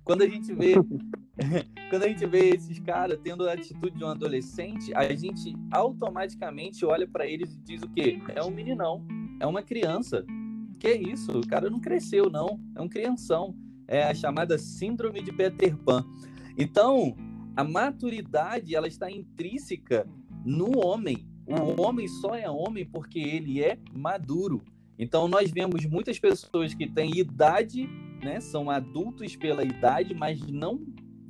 quando 0.03 0.23
a 0.23 0.29
gente 0.29 0.53
vê 0.53 0.75
quando 1.91 2.03
a 2.03 2.09
gente 2.09 2.27
vê 2.27 2.51
esses 2.51 2.79
caras 2.81 3.19
tendo 3.23 3.49
a 3.49 3.53
atitude 3.53 3.97
de 3.97 4.05
um 4.05 4.09
adolescente, 4.09 4.93
a 4.95 5.15
gente 5.15 5.57
automaticamente 5.71 6.85
olha 6.85 7.07
para 7.07 7.27
eles 7.27 7.55
e 7.55 7.61
diz 7.61 7.83
o 7.83 7.89
quê? 7.89 8.21
É 8.35 8.43
um 8.43 8.51
meninão, 8.51 9.05
é 9.41 9.47
uma 9.47 9.63
criança. 9.63 10.25
Que 10.81 10.93
isso? 10.93 11.39
O 11.39 11.47
cara 11.47 11.71
não 11.71 11.79
cresceu, 11.79 12.29
não. 12.31 12.59
É 12.75 12.81
um 12.81 12.89
crianção. 12.89 13.55
É 13.87 14.03
a 14.05 14.15
chamada 14.15 14.59
síndrome 14.59 15.23
de 15.23 15.31
Peter 15.31 15.77
Pan. 15.77 16.05
Então, 16.57 17.15
a 17.55 17.63
maturidade 17.63 18.75
ela 18.75 18.89
está 18.89 19.11
intrínseca 19.11 20.09
no 20.45 20.79
homem. 20.85 21.29
O 21.47 21.83
homem 21.83 22.09
só 22.09 22.35
é 22.35 22.49
homem 22.49 22.87
porque 22.87 23.19
ele 23.19 23.63
é 23.63 23.79
maduro. 23.93 24.63
Então 24.99 25.27
nós 25.27 25.51
vemos 25.51 25.85
muitas 25.87 26.19
pessoas 26.19 26.75
que 26.75 26.87
têm 26.87 27.19
idade, 27.19 27.89
né, 28.23 28.39
são 28.39 28.71
adultos 28.71 29.35
pela 29.35 29.65
idade, 29.65 30.15
mas 30.15 30.41
não, 30.47 30.79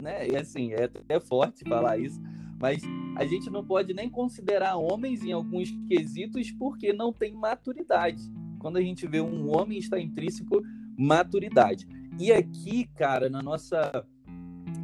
né, 0.02 0.28
e 0.28 0.36
assim, 0.36 0.72
é 0.72 0.84
até 0.84 1.20
forte 1.20 1.64
falar 1.64 1.96
isso, 1.96 2.20
mas 2.60 2.82
a 3.16 3.24
gente 3.24 3.48
não 3.48 3.64
pode 3.64 3.94
nem 3.94 4.10
considerar 4.10 4.76
homens 4.76 5.22
em 5.22 5.32
alguns 5.32 5.70
quesitos 5.88 6.50
porque 6.50 6.92
não 6.92 7.12
tem 7.12 7.32
maturidade. 7.32 8.22
Quando 8.60 8.76
a 8.76 8.82
gente 8.82 9.06
vê 9.06 9.20
um 9.20 9.50
homem 9.50 9.78
está 9.78 9.98
intrínseco 9.98 10.62
maturidade. 10.96 11.88
E 12.18 12.30
aqui, 12.30 12.88
cara, 12.94 13.28
na 13.28 13.42
nossa 13.42 14.06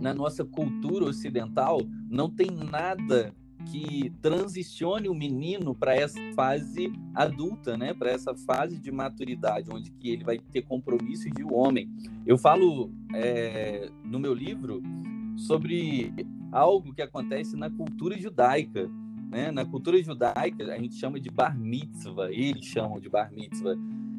na 0.00 0.12
nossa 0.12 0.45
cultura 0.45 1.04
ocidental, 1.06 1.80
não 2.11 2.28
tem 2.28 2.50
nada 2.50 3.33
que 3.71 4.11
transicione 4.23 5.09
o 5.09 5.14
menino 5.14 5.75
para 5.75 5.95
essa 5.95 6.18
fase 6.35 6.92
adulta, 7.14 7.76
né? 7.76 7.92
Para 7.92 8.11
essa 8.11 8.35
fase 8.35 8.78
de 8.78 8.92
maturidade, 8.92 9.71
onde 9.71 9.90
que 9.92 10.11
ele 10.11 10.25
vai 10.25 10.38
ter 10.38 10.62
compromissos 10.62 11.30
de 11.33 11.45
homem. 11.45 11.90
Eu 12.25 12.38
falo 12.38 12.92
é, 13.14 13.90
no 14.04 14.18
meu 14.18 14.35
livro 14.35 14.83
sobre 15.37 16.12
algo 16.52 16.95
que 16.95 17.02
acontece 17.02 17.56
na 17.56 17.71
cultura 17.71 18.18
judaica. 18.18 18.88
Né? 19.30 19.50
Na 19.50 19.64
cultura 19.64 20.02
judaica, 20.02 20.64
a 20.64 20.78
gente 20.78 20.95
chama 20.95 21.18
de 21.21 21.30
bar 21.30 21.59
mitzvah, 21.59 22.30
eles 22.30 22.64
chamam 22.64 23.00
de 23.00 23.09
bar 23.09 23.33
mitzvah, 23.33 23.76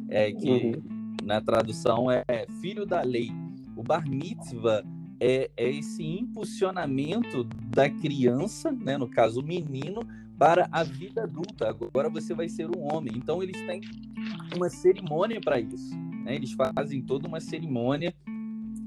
é, 0.10 0.32
que 0.32 0.50
uhum. 0.50 0.82
na 1.24 1.42
tradução 1.42 2.12
é 2.12 2.26
filho 2.62 2.86
da 2.86 3.02
lei. 3.02 3.32
O 3.76 3.84
bar 3.84 4.08
mitzvah 4.08 4.84
é, 5.20 5.50
é 5.58 5.70
esse 5.70 6.04
impulsionamento 6.04 7.44
da 7.44 7.90
criança, 7.90 8.72
né, 8.72 8.98
no 8.98 9.08
caso 9.08 9.42
o 9.42 9.44
menino, 9.44 10.02
para 10.38 10.68
a 10.72 10.84
vida 10.84 11.24
adulta. 11.24 11.70
Agora 11.70 12.10
você 12.10 12.34
vai 12.34 12.48
ser 12.48 12.68
um 12.68 12.94
homem. 12.94 13.14
Então 13.16 13.42
eles 13.42 13.60
têm 13.66 13.82
uma 14.56 14.70
cerimônia 14.70 15.42
para 15.42 15.60
isso. 15.60 15.96
Né? 16.24 16.36
Eles 16.36 16.52
fazem 16.52 17.02
toda 17.02 17.28
uma 17.28 17.40
cerimônia. 17.40 18.14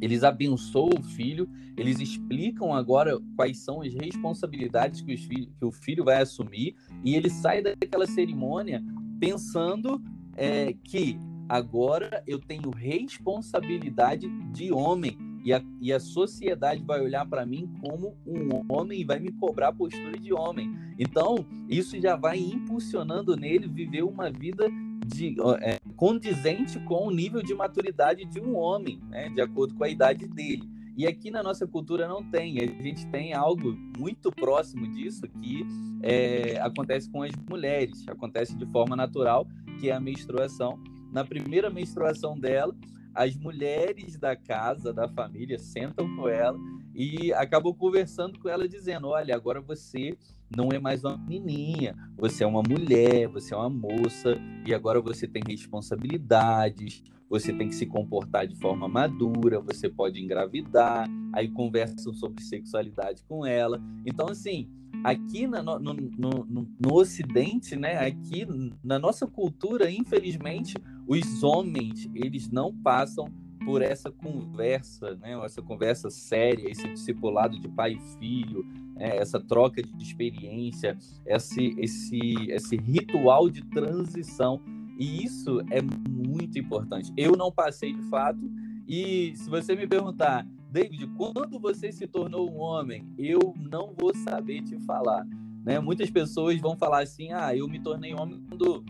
Eles 0.00 0.22
abençoam 0.22 0.90
o 0.98 1.02
filho. 1.02 1.48
Eles 1.76 2.00
explicam 2.00 2.72
agora 2.72 3.18
quais 3.36 3.58
são 3.58 3.82
as 3.82 3.92
responsabilidades 3.94 5.00
que, 5.00 5.16
filho, 5.16 5.52
que 5.58 5.64
o 5.64 5.70
filho 5.70 6.04
vai 6.04 6.20
assumir. 6.20 6.74
E 7.04 7.14
ele 7.14 7.30
sai 7.30 7.62
daquela 7.62 8.06
cerimônia 8.06 8.82
pensando 9.18 10.02
é, 10.36 10.72
que 10.84 11.18
agora 11.48 12.22
eu 12.26 12.38
tenho 12.38 12.70
responsabilidade 12.70 14.28
de 14.52 14.72
homem 14.72 15.16
e 15.44 15.52
a, 15.52 15.62
e 15.80 15.92
a 15.92 15.98
sociedade 15.98 16.82
vai 16.84 17.00
olhar 17.00 17.26
para 17.26 17.46
mim 17.46 17.68
como 17.80 18.16
um 18.26 18.64
homem 18.68 19.00
e 19.00 19.04
vai 19.04 19.18
me 19.18 19.32
cobrar 19.32 19.72
postura 19.72 20.18
de 20.18 20.32
homem. 20.32 20.70
Então, 20.98 21.46
isso 21.68 21.98
já 22.00 22.14
vai 22.14 22.38
impulsionando 22.38 23.34
nele 23.36 23.66
viver 23.66 24.02
uma 24.02 24.30
vida 24.30 24.68
de, 25.06 25.34
é, 25.62 25.79
condizente 26.00 26.80
com 26.80 27.08
o 27.08 27.10
nível 27.10 27.42
de 27.42 27.54
maturidade 27.54 28.24
de 28.24 28.40
um 28.40 28.56
homem, 28.56 28.98
né, 29.10 29.28
de 29.28 29.42
acordo 29.42 29.74
com 29.74 29.84
a 29.84 29.88
idade 29.90 30.26
dele. 30.26 30.66
E 30.96 31.06
aqui 31.06 31.30
na 31.30 31.42
nossa 31.42 31.66
cultura 31.66 32.08
não 32.08 32.24
tem. 32.24 32.58
A 32.58 32.82
gente 32.82 33.06
tem 33.08 33.34
algo 33.34 33.76
muito 33.98 34.30
próximo 34.30 34.90
disso 34.90 35.28
que 35.28 35.62
é, 36.02 36.58
acontece 36.62 37.10
com 37.10 37.22
as 37.22 37.32
mulheres, 37.46 38.08
acontece 38.08 38.56
de 38.56 38.64
forma 38.72 38.96
natural, 38.96 39.46
que 39.78 39.90
é 39.90 39.92
a 39.92 40.00
menstruação. 40.00 40.82
Na 41.12 41.22
primeira 41.22 41.68
menstruação 41.68 42.34
dela, 42.34 42.74
as 43.14 43.36
mulheres 43.36 44.16
da 44.16 44.34
casa, 44.34 44.94
da 44.94 45.06
família, 45.06 45.58
sentam 45.58 46.16
com 46.16 46.26
ela 46.26 46.58
e 46.94 47.32
acabam 47.32 47.74
conversando 47.74 48.38
com 48.38 48.48
ela, 48.48 48.68
dizendo: 48.68 49.08
Olha, 49.08 49.34
agora 49.34 49.60
você 49.60 50.16
não 50.54 50.68
é 50.72 50.78
mais 50.78 51.04
uma 51.04 51.16
menininha, 51.16 51.96
você 52.16 52.44
é 52.44 52.46
uma 52.46 52.62
mulher, 52.62 53.28
você 53.28 53.54
é 53.54 53.56
uma 53.56 53.70
moça, 53.70 54.36
e 54.66 54.74
agora 54.74 55.00
você 55.00 55.26
tem 55.26 55.42
responsabilidades, 55.46 57.02
você 57.28 57.52
tem 57.52 57.68
que 57.68 57.74
se 57.76 57.86
comportar 57.86 58.46
de 58.46 58.56
forma 58.56 58.88
madura, 58.88 59.60
você 59.60 59.88
pode 59.88 60.20
engravidar, 60.20 61.08
aí 61.32 61.48
conversam 61.48 62.12
sobre 62.12 62.42
sexualidade 62.42 63.22
com 63.28 63.46
ela. 63.46 63.80
Então, 64.04 64.26
assim, 64.26 64.68
aqui 65.04 65.46
na, 65.46 65.62
no, 65.62 65.78
no, 65.78 65.94
no, 65.94 66.68
no, 66.80 66.94
Ocidente, 66.94 67.76
né, 67.76 67.98
aqui 67.98 68.44
na 68.82 68.98
nossa 68.98 69.28
cultura, 69.28 69.88
infelizmente, 69.88 70.74
os 71.06 71.42
homens 71.44 72.10
eles 72.14 72.50
não 72.50 72.74
passam 72.74 73.26
por 73.70 73.82
essa 73.82 74.10
conversa, 74.10 75.14
né, 75.14 75.40
essa 75.44 75.62
conversa 75.62 76.10
séria, 76.10 76.68
esse 76.68 76.88
discipulado 76.88 77.56
de 77.56 77.68
pai 77.68 77.92
e 77.92 78.00
filho, 78.18 78.66
né, 78.96 79.16
essa 79.16 79.38
troca 79.38 79.80
de 79.80 80.02
experiência, 80.02 80.98
esse, 81.24 81.76
esse, 81.78 82.50
esse 82.50 82.76
ritual 82.76 83.48
de 83.48 83.62
transição. 83.66 84.60
E 84.98 85.22
isso 85.24 85.60
é 85.70 85.80
muito 85.80 86.58
importante. 86.58 87.12
Eu 87.16 87.36
não 87.36 87.52
passei 87.52 87.92
de 87.94 88.02
fato, 88.10 88.40
e 88.88 89.36
se 89.36 89.48
você 89.48 89.76
me 89.76 89.86
perguntar, 89.86 90.44
David, 90.68 91.06
quando 91.16 91.60
você 91.60 91.92
se 91.92 92.08
tornou 92.08 92.50
um 92.50 92.58
homem? 92.58 93.06
Eu 93.16 93.54
não 93.56 93.94
vou 93.96 94.12
saber 94.12 94.62
te 94.62 94.80
falar. 94.80 95.24
Né? 95.64 95.78
Muitas 95.78 96.10
pessoas 96.10 96.60
vão 96.60 96.76
falar 96.76 97.04
assim: 97.04 97.30
ah, 97.32 97.54
eu 97.54 97.68
me 97.68 97.78
tornei 97.78 98.14
homem 98.14 98.42
quando 98.48 98.84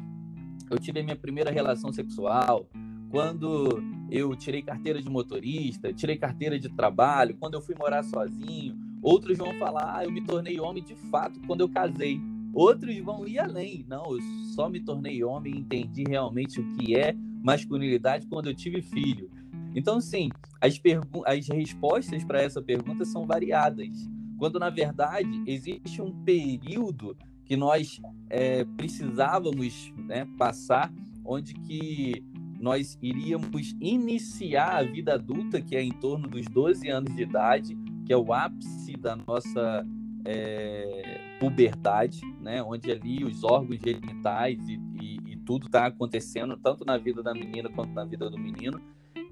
eu 0.71 0.79
tive 0.79 1.01
a 1.01 1.03
minha 1.03 1.17
primeira 1.17 1.51
relação 1.51 1.93
sexual, 1.93 2.67
quando 3.11 4.00
eu 4.11 4.35
tirei 4.35 4.63
carteira 4.63 5.01
de 5.01 5.09
motorista, 5.09 5.93
tirei 5.93 6.17
carteira 6.17 6.59
de 6.59 6.69
trabalho, 6.69 7.37
quando 7.39 7.55
eu 7.55 7.61
fui 7.61 7.75
morar 7.79 8.03
sozinho. 8.03 8.77
Outros 9.03 9.39
vão 9.39 9.55
falar: 9.55 9.97
ah, 9.97 10.05
eu 10.05 10.11
me 10.11 10.21
tornei 10.21 10.59
homem 10.61 10.83
de 10.83 10.95
fato 11.11 11.41
quando 11.47 11.61
eu 11.61 11.69
casei. 11.69 12.21
Outros 12.53 12.99
vão 12.99 13.27
ir 13.27 13.39
além. 13.39 13.85
Não, 13.89 14.13
eu 14.13 14.21
só 14.55 14.69
me 14.69 14.81
tornei 14.81 15.23
homem 15.23 15.55
e 15.55 15.59
entendi 15.59 16.05
realmente 16.07 16.61
o 16.61 16.75
que 16.75 16.97
é 16.97 17.15
masculinidade 17.43 18.27
quando 18.27 18.49
eu 18.49 18.55
tive 18.55 18.83
filho. 18.83 19.31
Então, 19.75 20.01
sim, 20.01 20.31
as, 20.61 20.81
as 21.27 21.49
respostas 21.49 22.25
para 22.25 22.43
essa 22.43 22.61
pergunta 22.61 23.05
são 23.05 23.25
variadas, 23.25 23.89
quando 24.37 24.59
na 24.59 24.69
verdade 24.69 25.43
existe 25.47 26.03
um 26.03 26.13
período 26.25 27.17
que 27.45 27.57
nós 27.57 28.01
é, 28.29 28.65
precisávamos 28.65 29.93
né, 29.97 30.27
passar, 30.37 30.93
onde 31.25 31.55
que 31.55 32.25
nós 32.61 32.99
iríamos 33.01 33.75
iniciar 33.81 34.77
a 34.77 34.83
vida 34.83 35.15
adulta, 35.15 35.61
que 35.61 35.75
é 35.75 35.83
em 35.83 35.93
torno 35.93 36.29
dos 36.29 36.47
12 36.47 36.89
anos 36.89 37.17
de 37.17 37.23
idade, 37.23 37.77
que 38.05 38.13
é 38.13 38.17
o 38.17 38.33
ápice 38.33 38.93
da 38.99 39.17
nossa 39.17 39.87
é, 40.27 41.37
puberdade, 41.41 42.21
né? 42.41 42.63
onde 42.63 42.93
ali 42.93 43.25
os 43.25 43.43
órgãos 43.43 43.81
genitais 43.83 44.59
e, 44.69 44.79
e, 45.01 45.33
e 45.33 45.37
tudo 45.39 45.67
está 45.67 45.87
acontecendo, 45.87 46.55
tanto 46.57 46.85
na 46.85 46.99
vida 46.99 47.23
da 47.23 47.33
menina 47.33 47.71
quanto 47.71 47.95
na 47.95 48.05
vida 48.05 48.29
do 48.29 48.39
menino. 48.39 48.79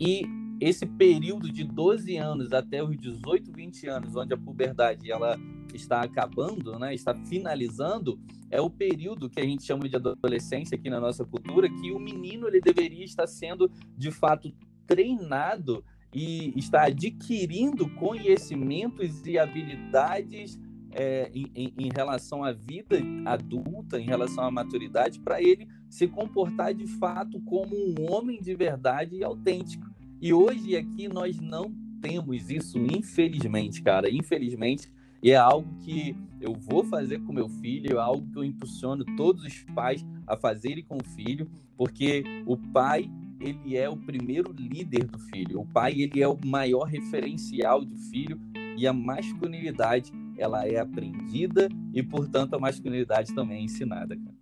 E 0.01 0.23
esse 0.59 0.87
período 0.87 1.53
de 1.53 1.65
12 1.65 2.17
anos 2.17 2.53
até 2.53 2.83
os 2.83 2.97
18, 2.97 3.53
20 3.53 3.87
anos, 3.89 4.17
onde 4.17 4.33
a 4.33 4.39
puberdade 4.39 5.11
ela 5.11 5.39
está 5.77 6.03
acabando, 6.03 6.79
né, 6.79 6.95
está 6.95 7.15
finalizando, 7.15 8.19
é 8.51 8.61
o 8.61 8.71
período 8.71 9.29
que 9.29 9.41
a 9.41 9.45
gente 9.45 9.63
chama 9.63 9.89
de 9.89 9.97
adolescência 9.97 10.77
aqui 10.77 10.89
na 10.89 11.01
nossa 11.01 11.25
cultura, 11.25 11.69
que 11.69 11.93
o 11.93 11.99
menino 11.99 12.47
ele 12.49 12.61
deveria 12.61 13.05
estar 13.05 13.27
sendo 13.27 13.71
de 13.97 14.11
fato 14.11 14.53
treinado 14.87 15.85
e 16.13 16.53
está 16.57 16.85
adquirindo 16.85 17.89
conhecimentos 17.91 19.27
e 19.27 19.39
habilidades 19.39 20.59
é, 20.91 21.31
em, 21.35 21.75
em, 21.77 21.91
relação 21.95 22.43
à 22.43 22.53
vida 22.53 22.99
adulta, 23.27 24.01
em 24.01 24.07
relação 24.07 24.45
à 24.45 24.51
maturidade, 24.51 25.21
para 25.21 25.41
ele 25.43 25.69
se 25.89 26.09
comportar 26.09 26.75
de 26.75 26.87
fato 26.87 27.41
como 27.43 27.77
um 27.77 28.11
homem 28.11 28.41
de 28.41 28.55
verdade 28.55 29.17
e 29.17 29.25
autêntico. 29.25 29.87
E 30.21 30.33
hoje 30.33 30.77
aqui 30.77 31.07
nós 31.09 31.39
não 31.39 31.73
temos 32.01 32.51
isso, 32.51 32.79
infelizmente, 32.79 33.83
cara. 33.83 34.11
Infelizmente, 34.11 34.91
e 35.23 35.31
é 35.31 35.37
algo 35.37 35.69
que 35.81 36.17
eu 36.41 36.55
vou 36.55 36.85
fazer 36.85 37.19
com 37.21 37.33
meu 37.33 37.49
filho, 37.49 37.99
é 37.99 38.01
algo 38.01 38.27
que 38.31 38.39
eu 38.39 38.45
impulsiono 38.45 39.05
todos 39.17 39.45
os 39.45 39.65
pais 39.75 40.07
a 40.27 40.37
fazerem 40.37 40.85
com 40.85 40.97
o 40.97 41.05
filho, 41.05 41.51
porque 41.77 42.23
o 42.47 42.57
pai 42.57 43.11
ele 43.41 43.77
é 43.77 43.89
o 43.89 43.97
primeiro 43.97 44.53
líder 44.53 45.05
do 45.05 45.19
filho. 45.19 45.61
O 45.61 45.67
pai, 45.67 45.93
ele 45.93 46.21
é 46.21 46.29
o 46.29 46.37
maior 46.45 46.85
referencial 46.85 47.85
do 47.85 47.97
filho 47.97 48.39
e 48.77 48.87
a 48.87 48.93
masculinidade, 48.93 50.13
ela 50.37 50.67
é 50.67 50.79
aprendida 50.79 51.69
e, 51.95 52.03
portanto, 52.03 52.55
a 52.55 52.59
masculinidade 52.59 53.35
também 53.35 53.59
é 53.59 53.63
ensinada, 53.63 54.17
cara. 54.17 54.39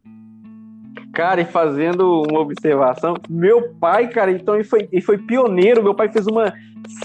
E 1.40 1.44
fazendo 1.46 2.24
uma 2.30 2.40
observação, 2.40 3.14
meu 3.28 3.72
pai, 3.74 4.08
cara, 4.08 4.30
então 4.30 4.54
ele 4.54 4.64
foi, 4.64 4.86
ele 4.92 5.00
foi 5.00 5.16
pioneiro. 5.16 5.82
Meu 5.82 5.94
pai 5.94 6.12
fez 6.12 6.26
uma 6.26 6.52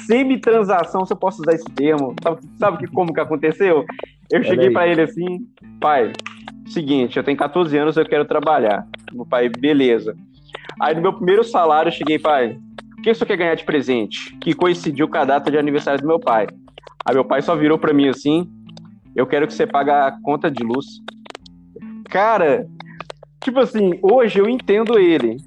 semi-transação, 0.06 1.06
se 1.06 1.14
eu 1.14 1.18
posso 1.18 1.42
usar 1.42 1.54
esse 1.54 1.70
termo. 1.72 2.16
Sabe, 2.22 2.42
sabe 2.58 2.78
que, 2.78 2.88
como 2.88 3.14
que 3.14 3.20
aconteceu? 3.20 3.86
Eu 4.32 4.44
cheguei 4.44 4.72
para 4.72 4.88
ele 4.88 5.02
assim, 5.02 5.48
pai, 5.80 6.14
seguinte, 6.68 7.18
eu 7.18 7.24
tenho 7.24 7.38
14 7.38 7.78
anos, 7.78 7.98
eu 7.98 8.06
quero 8.06 8.26
trabalhar. 8.26 8.88
Meu 9.12 9.26
pai, 9.26 9.50
beleza. 9.50 10.16
Aí 10.80 10.96
no 10.96 11.02
meu 11.02 11.14
primeiro 11.14 11.44
salário, 11.44 11.90
eu 11.90 11.94
cheguei, 11.94 12.18
pai, 12.18 12.58
o 12.98 13.02
que 13.02 13.14
você 13.14 13.26
quer 13.26 13.38
ganhar 13.38 13.56
de 13.56 13.64
presente? 13.64 14.38
Que 14.40 14.54
coincidiu 14.54 15.08
com 15.08 15.18
a 15.18 15.26
data 15.26 15.52
de 15.52 15.58
aniversário 15.58 16.02
do 16.02 16.08
meu 16.08 16.20
pai. 16.20 16.48
Aí 17.06 17.14
meu 17.14 17.26
pai 17.26 17.42
só 17.42 17.56
virou 17.56 17.78
para 17.78 17.94
mim 17.94 18.08
assim, 18.08 18.50
eu 19.16 19.28
quero 19.28 19.48
que 19.48 19.54
você 19.54 19.68
pague 19.68 19.90
a 19.90 20.14
conta 20.24 20.50
de 20.50 20.64
luz. 20.64 20.86
Cara, 22.06 22.68
Tipo 23.42 23.60
assim, 23.60 23.98
hoje 24.04 24.40
eu 24.40 24.48
entendo 24.48 25.00
ele. 25.00 25.38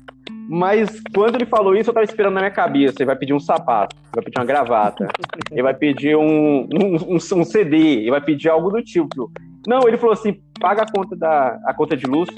Mas 0.48 1.00
quando 1.14 1.36
ele 1.36 1.46
falou 1.46 1.74
isso, 1.74 1.90
eu 1.90 1.94
tava 1.94 2.04
esperando 2.04 2.34
na 2.34 2.40
minha 2.40 2.50
cabeça. 2.50 2.96
Ele 2.98 3.06
vai 3.06 3.16
pedir 3.16 3.32
um 3.32 3.40
sapato, 3.40 3.96
vai 4.14 4.24
pedir 4.24 4.38
uma 4.38 4.44
gravata, 4.44 5.08
ele 5.50 5.62
vai 5.62 5.74
pedir 5.74 6.16
um, 6.16 6.60
um, 6.64 6.96
um, 7.08 7.14
um, 7.14 7.44
CD, 7.44 7.76
ele 7.76 8.10
vai 8.10 8.20
pedir 8.20 8.48
algo 8.48 8.70
do 8.70 8.82
tipo. 8.82 9.30
Não, 9.66 9.88
ele 9.88 9.96
falou 9.96 10.12
assim: 10.12 10.38
paga 10.60 10.82
a 10.82 10.90
conta, 10.90 11.16
da, 11.16 11.58
a 11.64 11.74
conta 11.74 11.96
de 11.96 12.06
luz. 12.06 12.28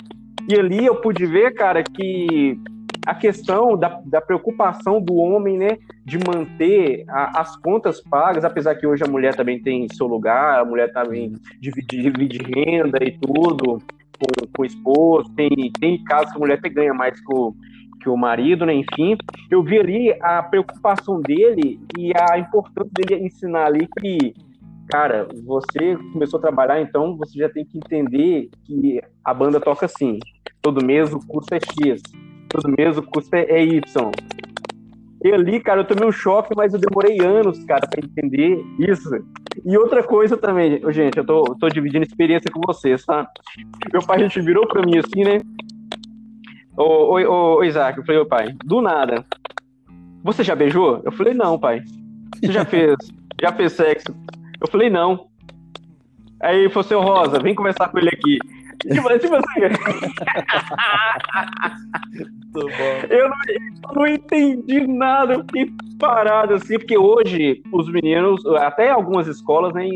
E 0.48 0.54
ali 0.54 0.86
eu 0.86 0.96
pude 0.96 1.26
ver, 1.26 1.54
cara, 1.54 1.82
que 1.82 2.56
a 3.06 3.14
questão 3.14 3.76
da, 3.76 4.00
da 4.04 4.20
preocupação 4.20 5.00
do 5.00 5.14
homem, 5.16 5.56
né, 5.56 5.78
de 6.04 6.18
manter 6.18 7.04
a, 7.08 7.40
as 7.40 7.56
contas 7.56 8.00
pagas, 8.00 8.44
apesar 8.44 8.74
que 8.74 8.86
hoje 8.86 9.04
a 9.04 9.08
mulher 9.08 9.34
também 9.34 9.60
tem 9.60 9.88
seu 9.88 10.06
lugar, 10.06 10.60
a 10.60 10.64
mulher 10.64 10.92
também 10.92 11.34
divide, 11.60 11.86
divide 12.02 12.38
renda 12.38 12.98
e 13.02 13.12
tudo 13.18 13.80
com, 14.18 14.46
com 14.52 14.62
o 14.62 14.64
esposo, 14.64 15.30
tem, 15.36 15.50
tem 15.78 16.02
casos 16.04 16.30
que 16.30 16.36
a 16.36 16.40
mulher 16.40 16.58
até 16.58 16.68
ganha 16.68 16.94
mais 16.94 17.20
que 17.20 17.32
o, 17.32 17.54
que 18.06 18.10
o 18.10 18.16
marido, 18.16 18.64
né? 18.64 18.72
Enfim, 18.72 19.18
eu 19.50 19.64
vi 19.64 19.80
ali 19.80 20.16
a 20.22 20.40
preocupação 20.44 21.20
dele 21.20 21.80
e 21.98 22.12
a 22.16 22.38
importância 22.38 22.92
dele 22.94 23.26
ensinar 23.26 23.66
ali 23.66 23.88
que, 24.00 24.32
cara, 24.88 25.26
você 25.44 25.96
começou 26.12 26.38
a 26.38 26.42
trabalhar, 26.42 26.80
então 26.80 27.16
você 27.16 27.36
já 27.36 27.48
tem 27.48 27.64
que 27.64 27.78
entender 27.78 28.48
que 28.64 29.02
a 29.24 29.34
banda 29.34 29.58
toca 29.58 29.86
assim. 29.86 30.20
Todo 30.62 30.84
mês 30.84 31.12
o 31.12 31.18
custo 31.26 31.52
é 31.52 31.58
X, 31.58 32.00
todo 32.48 32.72
mês 32.78 32.96
o 32.96 33.02
custo 33.02 33.34
é 33.34 33.64
Y. 33.64 33.82
E 35.24 35.32
ali, 35.32 35.58
cara, 35.58 35.80
eu 35.80 35.84
tomei 35.84 36.06
um 36.06 36.12
choque, 36.12 36.54
mas 36.56 36.72
eu 36.72 36.78
demorei 36.78 37.18
anos, 37.20 37.64
cara, 37.64 37.88
para 37.88 38.04
entender 38.04 38.64
isso. 38.78 39.10
E 39.64 39.76
outra 39.76 40.04
coisa 40.04 40.36
também, 40.36 40.80
gente, 40.92 41.18
eu 41.18 41.26
tô, 41.26 41.42
tô 41.58 41.68
dividindo 41.68 42.04
experiência 42.04 42.52
com 42.52 42.60
vocês, 42.64 43.04
tá? 43.04 43.26
Meu 43.92 44.02
pai, 44.06 44.18
a 44.18 44.22
gente 44.22 44.40
virou 44.40 44.68
pra 44.68 44.82
mim 44.82 44.98
assim, 44.98 45.24
né? 45.24 45.40
Ô, 46.76 47.18
ô, 47.18 47.56
ô, 47.56 47.64
Isaac, 47.64 47.98
eu 47.98 48.04
falei, 48.04 48.20
ô 48.20 48.26
pai, 48.26 48.54
do 48.64 48.80
nada. 48.80 49.24
Você 50.22 50.44
já 50.44 50.54
beijou? 50.54 51.00
Eu 51.04 51.12
falei, 51.12 51.32
não, 51.32 51.58
pai. 51.58 51.82
Você 52.34 52.52
já 52.52 52.64
fez, 52.64 52.96
já 53.40 53.52
fez 53.52 53.72
sexo? 53.72 54.14
Eu 54.60 54.68
falei, 54.68 54.90
não. 54.90 55.28
Aí 56.42 56.58
ele 56.58 56.68
falou 56.68 56.84
assim, 56.84 56.94
Rosa, 56.94 57.38
vem 57.40 57.54
conversar 57.54 57.88
com 57.88 57.98
ele 57.98 58.10
aqui. 58.10 58.38
Tipo, 58.82 59.18
tipo 59.18 59.34
assim. 59.34 59.60
eu, 63.10 63.28
não, 63.28 63.36
eu 63.48 63.94
não 63.94 64.06
entendi 64.06 64.86
nada, 64.86 65.34
eu 65.34 65.40
fiquei 65.40 65.72
parado 65.98 66.54
assim, 66.54 66.78
porque 66.78 66.98
hoje 66.98 67.62
os 67.72 67.90
meninos, 67.90 68.44
até 68.56 68.90
algumas 68.90 69.26
escolas, 69.26 69.72
né, 69.72 69.88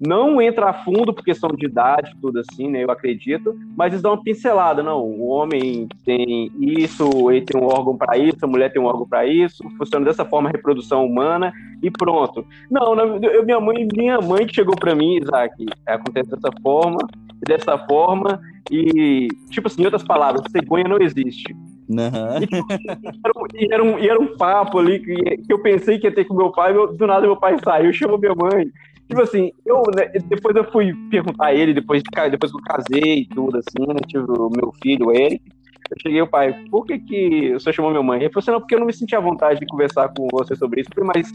não 0.00 0.40
entra 0.40 0.70
a 0.70 0.72
fundo 0.72 1.12
por 1.12 1.22
questão 1.22 1.50
de 1.50 1.66
idade, 1.66 2.16
tudo 2.22 2.40
assim, 2.40 2.70
né? 2.70 2.82
Eu 2.82 2.90
acredito, 2.90 3.54
mas 3.76 3.92
eles 3.92 4.02
dão 4.02 4.12
uma 4.12 4.22
pincelada, 4.22 4.82
não. 4.82 5.02
O 5.02 5.26
homem 5.28 5.86
tem 6.04 6.50
isso, 6.58 7.30
ele 7.30 7.42
tem 7.42 7.60
um 7.60 7.66
órgão 7.66 7.96
para 7.96 8.16
isso, 8.16 8.38
a 8.42 8.46
mulher 8.46 8.72
tem 8.72 8.80
um 8.80 8.86
órgão 8.86 9.06
para 9.06 9.26
isso, 9.26 9.62
funciona 9.76 10.06
dessa 10.06 10.24
forma 10.24 10.48
a 10.48 10.52
reprodução 10.52 11.04
humana 11.04 11.52
e 11.82 11.90
pronto. 11.90 12.46
Não, 12.70 12.94
eu, 13.22 13.44
minha 13.44 13.60
mãe, 13.60 13.86
minha 13.94 14.20
mãe 14.20 14.48
chegou 14.48 14.74
para 14.74 14.94
mim, 14.94 15.18
Isaac, 15.18 15.66
acontece 15.86 16.30
dessa 16.30 16.50
forma, 16.62 16.98
dessa 17.46 17.76
forma 17.86 18.40
e 18.70 19.28
tipo 19.50 19.66
assim, 19.66 19.82
em 19.82 19.84
outras 19.84 20.04
palavras, 20.04 20.42
cegonha 20.50 20.84
não 20.84 20.98
existe. 20.98 21.54
Uhum. 21.88 22.38
E, 23.54 23.64
e, 23.64 23.72
era 23.72 23.82
um, 23.82 23.98
e, 23.98 24.08
era 24.08 24.20
um, 24.20 24.36
papo 24.36 24.78
ali 24.78 25.00
que, 25.00 25.14
que, 25.14 25.52
eu 25.52 25.60
pensei 25.60 25.98
que 25.98 26.06
ia 26.06 26.14
ter 26.14 26.24
com 26.24 26.34
meu 26.34 26.52
pai, 26.52 26.72
meu, 26.72 26.94
do 26.94 27.06
nada 27.06 27.26
meu 27.26 27.36
pai 27.36 27.56
saiu, 27.62 27.92
chamou 27.92 28.18
minha 28.18 28.34
mãe. 28.34 28.70
Tipo 29.10 29.22
assim, 29.22 29.50
eu, 29.66 29.82
né, 29.92 30.06
depois 30.28 30.54
eu 30.54 30.62
fui 30.70 30.94
perguntar 31.10 31.46
a 31.46 31.54
ele, 31.54 31.74
depois, 31.74 32.00
depois 32.30 32.52
que 32.52 32.58
eu 32.58 32.62
casei 32.62 33.14
e 33.22 33.26
tudo, 33.26 33.58
assim, 33.58 33.84
né? 33.84 33.96
Tive 34.06 34.24
o 34.30 34.48
meu 34.48 34.72
filho, 34.80 35.08
o 35.08 35.12
Eric. 35.12 35.42
Eu 35.90 35.96
cheguei, 36.00 36.22
o 36.22 36.28
pai, 36.28 36.54
por 36.70 36.86
que 36.86 37.00
que 37.00 37.52
o 37.52 37.58
senhor 37.58 37.72
chamou 37.72 37.90
minha 37.90 38.04
mãe? 38.04 38.20
Ele 38.20 38.28
falou 38.28 38.40
assim, 38.40 38.52
não, 38.52 38.60
porque 38.60 38.76
eu 38.76 38.78
não 38.78 38.86
me 38.86 38.92
sentia 38.92 39.18
à 39.18 39.20
vontade 39.20 39.58
de 39.58 39.66
conversar 39.66 40.10
com 40.16 40.28
você 40.30 40.54
sobre 40.54 40.82
isso. 40.82 40.90
Mas 41.02 41.28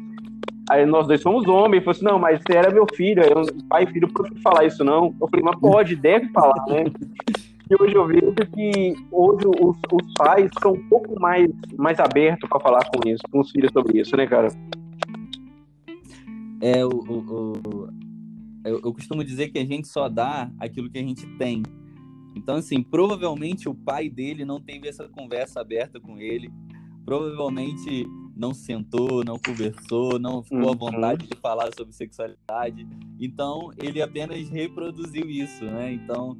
aí 0.69 0.85
nós 0.85 1.05
dois 1.05 1.19
somos 1.19 1.45
homens. 1.49 1.73
Ele 1.73 1.81
falou 1.81 1.91
assim, 1.91 2.05
não, 2.05 2.17
mas 2.17 2.39
você 2.39 2.57
era 2.57 2.73
meu 2.73 2.85
filho. 2.95 3.21
Aí 3.21 3.29
eu, 3.29 3.43
pai 3.67 3.83
e 3.83 3.87
filho, 3.87 4.07
por 4.07 4.25
que 4.25 4.41
falar 4.41 4.63
isso 4.63 4.81
não? 4.81 5.13
Eu 5.19 5.27
falei, 5.27 5.43
mas 5.43 5.59
pode, 5.59 5.97
deve 5.97 6.29
falar, 6.29 6.65
né? 6.69 6.85
E 7.69 7.83
hoje 7.83 7.93
eu 7.93 8.07
vejo 8.07 8.33
que 8.53 8.93
hoje 9.11 9.47
os, 9.47 9.77
os 9.91 10.13
pais 10.17 10.49
são 10.61 10.71
um 10.71 10.87
pouco 10.87 11.19
mais, 11.19 11.51
mais 11.77 11.99
abertos 11.99 12.47
para 12.47 12.61
falar 12.61 12.85
com 12.85 13.05
isso, 13.05 13.23
com 13.29 13.41
os 13.41 13.51
filhos 13.51 13.73
sobre 13.73 13.99
isso, 13.99 14.15
né, 14.15 14.25
cara? 14.25 14.47
É, 16.61 16.85
o, 16.85 16.89
o, 16.89 17.53
o 17.53 17.89
eu, 18.65 18.81
eu 18.83 18.93
costumo 18.93 19.23
dizer 19.23 19.49
que 19.49 19.59
a 19.59 19.65
gente 19.65 19.87
só 19.87 20.09
dá 20.09 20.51
aquilo 20.59 20.89
que 20.89 20.97
a 20.97 21.03
gente 21.03 21.25
tem. 21.37 21.61
Então, 22.35 22.55
assim, 22.55 22.81
provavelmente 22.81 23.69
o 23.69 23.75
pai 23.75 24.09
dele 24.09 24.43
não 24.43 24.59
teve 24.59 24.87
essa 24.87 25.07
conversa 25.07 25.61
aberta 25.61 25.99
com 25.99 26.17
ele. 26.19 26.51
Provavelmente 27.05 28.05
não 28.35 28.53
sentou, 28.53 29.23
não 29.23 29.39
conversou, 29.39 30.19
não 30.19 30.43
ficou 30.43 30.67
à 30.67 30.71
uhum. 30.71 30.77
vontade 30.77 31.27
de 31.27 31.37
falar 31.39 31.69
sobre 31.75 31.93
sexualidade. 31.93 32.85
Então, 33.19 33.71
ele 33.81 34.01
apenas 34.01 34.49
reproduziu 34.49 35.29
isso, 35.29 35.63
né? 35.63 35.93
Então, 35.93 36.37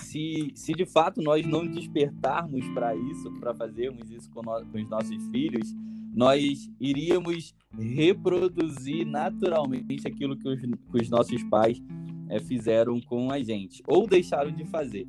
se, 0.00 0.52
se 0.54 0.72
de 0.74 0.84
fato 0.84 1.22
nós 1.22 1.46
não 1.46 1.66
despertarmos 1.66 2.66
para 2.68 2.94
isso, 2.94 3.32
para 3.40 3.54
fazermos 3.54 4.10
isso 4.10 4.30
com, 4.30 4.42
no, 4.42 4.66
com 4.66 4.78
os 4.78 4.88
nossos 4.90 5.26
filhos, 5.28 5.74
nós 6.14 6.70
iríamos 6.80 7.54
reproduzir 7.76 9.04
naturalmente 9.04 10.06
aquilo 10.06 10.36
que 10.36 10.48
os, 10.48 10.60
que 10.60 11.02
os 11.02 11.10
nossos 11.10 11.42
pais 11.44 11.82
é, 12.28 12.38
fizeram 12.38 13.00
com 13.00 13.30
a 13.30 13.42
gente, 13.42 13.82
ou 13.86 14.06
deixaram 14.06 14.52
de 14.52 14.64
fazer. 14.64 15.06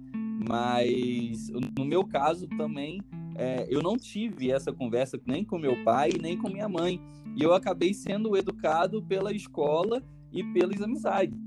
Mas 0.49 1.49
no 1.77 1.85
meu 1.85 2.03
caso 2.03 2.47
também, 2.57 2.99
é, 3.35 3.67
eu 3.69 3.81
não 3.81 3.97
tive 3.97 4.51
essa 4.51 4.71
conversa 4.71 5.19
nem 5.25 5.43
com 5.43 5.57
meu 5.57 5.83
pai, 5.83 6.11
nem 6.19 6.37
com 6.37 6.49
minha 6.49 6.67
mãe. 6.67 6.99
E 7.35 7.43
eu 7.43 7.53
acabei 7.53 7.93
sendo 7.93 8.35
educado 8.37 9.01
pela 9.03 9.33
escola 9.33 10.01
e 10.31 10.43
pelas 10.43 10.81
amizades. 10.81 11.37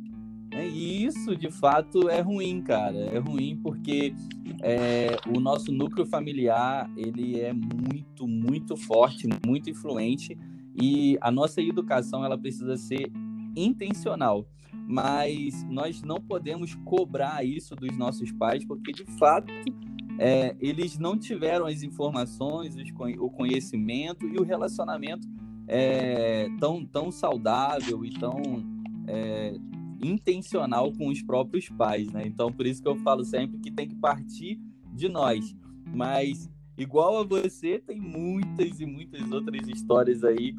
É, 0.51 0.67
e 0.67 1.05
isso, 1.05 1.37
de 1.37 1.51
fato, 1.51 2.09
é 2.09 2.21
ruim, 2.21 2.63
cara. 2.63 2.97
É 2.97 3.19
ruim 3.19 3.57
porque 3.63 4.15
é, 4.63 5.17
o 5.35 5.41
nosso 5.41 5.71
núcleo 5.71 6.07
familiar, 6.07 6.91
ele 6.97 7.41
é 7.41 7.53
muito, 7.53 8.27
muito 8.27 8.77
forte, 8.77 9.29
muito 9.47 9.69
influente. 9.69 10.37
E 10.81 11.19
a 11.21 11.31
nossa 11.31 11.61
educação, 11.61 12.25
ela 12.25 12.39
precisa 12.39 12.77
ser 12.77 13.11
intencional. 13.55 14.47
Mas 14.87 15.65
nós 15.69 16.03
não 16.03 16.17
podemos 16.17 16.75
cobrar 16.77 17.45
isso 17.45 17.77
dos 17.77 17.97
nossos 17.97 18.33
pais, 18.33 18.65
porque, 18.65 18.93
de 18.93 19.05
fato, 19.19 19.53
é, 20.19 20.57
eles 20.61 20.99
não 20.99 21.17
tiveram 21.17 21.67
as 21.67 21.83
informações, 21.83 22.75
o 23.19 23.31
conhecimento 23.31 24.27
e 24.27 24.39
o 24.39 24.43
relacionamento 24.43 25.29
é, 25.69 26.49
tão, 26.59 26.85
tão 26.85 27.13
saudável 27.13 28.05
e 28.05 28.11
tão 28.11 28.41
é, 29.07 29.55
intencional 30.03 30.93
com 30.93 31.09
os 31.09 31.23
próprios 31.23 31.69
pais, 31.69 32.13
né? 32.13 32.27
Então, 32.27 32.53
por 32.53 32.67
isso 32.67 32.83
que 32.83 32.89
eu 32.89 32.97
falo 32.97 33.25
sempre 33.25 33.59
que 33.59 33.71
tem 33.71 33.89
que 33.89 33.97
partir 33.97 34.61
de 34.93 35.09
nós. 35.09 35.57
Mas, 35.87 36.51
igual 36.77 37.19
a 37.19 37.25
você, 37.25 37.79
tem 37.79 38.01
muitas 38.01 38.81
e 38.81 38.87
muitas 38.87 39.31
outras 39.31 39.67
histórias 39.69 40.25
aí 40.25 40.55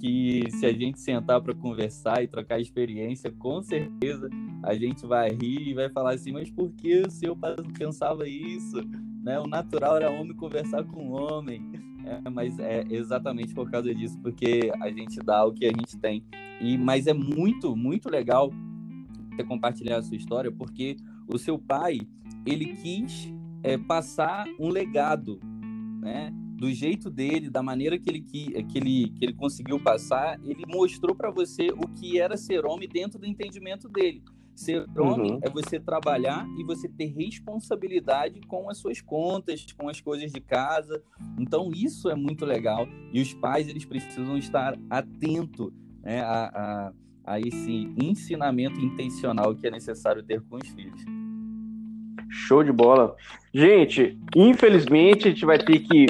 que, 0.00 0.50
se 0.50 0.66
a 0.66 0.72
gente 0.72 1.00
sentar 1.00 1.40
para 1.40 1.54
conversar 1.54 2.22
e 2.22 2.28
trocar 2.28 2.60
experiência, 2.60 3.30
com 3.30 3.62
certeza 3.62 4.28
a 4.62 4.74
gente 4.74 5.06
vai 5.06 5.30
rir 5.30 5.68
e 5.68 5.74
vai 5.74 5.88
falar 5.88 6.14
assim: 6.14 6.32
mas 6.32 6.50
por 6.50 6.70
que 6.72 7.02
o 7.02 7.10
seu 7.10 7.36
pai 7.36 7.54
não 7.56 7.70
pensava 7.72 8.28
isso? 8.28 8.80
Né? 9.22 9.38
O 9.40 9.46
natural 9.46 9.96
era 9.96 10.10
homem 10.10 10.34
conversar 10.34 10.84
com 10.84 11.10
homem. 11.10 11.62
É, 12.06 12.28
mas 12.28 12.58
é 12.58 12.84
exatamente 12.90 13.54
por 13.54 13.70
causa 13.70 13.94
disso, 13.94 14.18
porque 14.20 14.70
a 14.78 14.90
gente 14.90 15.18
dá 15.20 15.42
o 15.42 15.52
que 15.52 15.64
a 15.64 15.70
gente 15.70 15.96
tem. 15.96 16.22
E, 16.60 16.76
mas 16.76 17.06
é 17.06 17.14
muito, 17.14 17.74
muito 17.74 18.10
legal 18.10 18.50
ter 19.36 19.44
compartilhado 19.44 20.00
a 20.00 20.02
sua 20.02 20.16
história, 20.16 20.50
porque 20.50 20.96
o 21.28 21.38
seu 21.38 21.58
pai, 21.58 22.00
ele 22.46 22.66
quis 22.76 23.32
é, 23.62 23.78
passar 23.78 24.46
um 24.58 24.68
legado, 24.68 25.38
né? 26.00 26.32
do 26.56 26.72
jeito 26.72 27.10
dele, 27.10 27.50
da 27.50 27.62
maneira 27.62 27.98
que 27.98 28.08
ele, 28.08 28.20
que, 28.20 28.62
que 28.64 28.78
ele, 28.78 29.10
que 29.10 29.24
ele 29.24 29.34
conseguiu 29.34 29.78
passar, 29.78 30.40
ele 30.44 30.64
mostrou 30.66 31.14
para 31.14 31.30
você 31.30 31.68
o 31.72 31.88
que 31.88 32.18
era 32.18 32.36
ser 32.36 32.64
homem 32.64 32.88
dentro 32.88 33.18
do 33.18 33.26
entendimento 33.26 33.88
dele. 33.88 34.22
Ser 34.54 34.86
homem 34.96 35.32
uhum. 35.32 35.40
é 35.42 35.50
você 35.50 35.80
trabalhar 35.80 36.46
e 36.56 36.62
você 36.62 36.88
ter 36.88 37.06
responsabilidade 37.06 38.40
com 38.42 38.70
as 38.70 38.78
suas 38.78 39.00
contas, 39.00 39.66
com 39.76 39.88
as 39.88 40.00
coisas 40.00 40.32
de 40.32 40.40
casa. 40.40 41.02
Então, 41.38 41.70
isso 41.74 42.08
é 42.08 42.14
muito 42.14 42.46
legal. 42.46 42.86
E 43.12 43.20
os 43.20 43.34
pais, 43.34 43.68
eles 43.68 43.84
precisam 43.84 44.38
estar 44.38 44.78
atentos 44.88 45.72
né, 46.02 46.20
a, 46.22 46.44
a, 46.44 46.92
a 47.24 47.38
esse 47.38 47.92
ensinamento 48.00 48.80
intencional 48.80 49.54
que 49.54 49.66
é 49.66 49.70
necessário 49.70 50.22
ter 50.22 50.40
com 50.42 50.56
os 50.56 50.68
filhos. 50.68 51.00
Show 52.28 52.62
de 52.62 52.72
bola. 52.72 53.14
Gente, 53.52 54.18
infelizmente 54.34 55.28
a 55.28 55.30
gente 55.30 55.44
vai 55.44 55.58
ter 55.58 55.80
que 55.80 56.06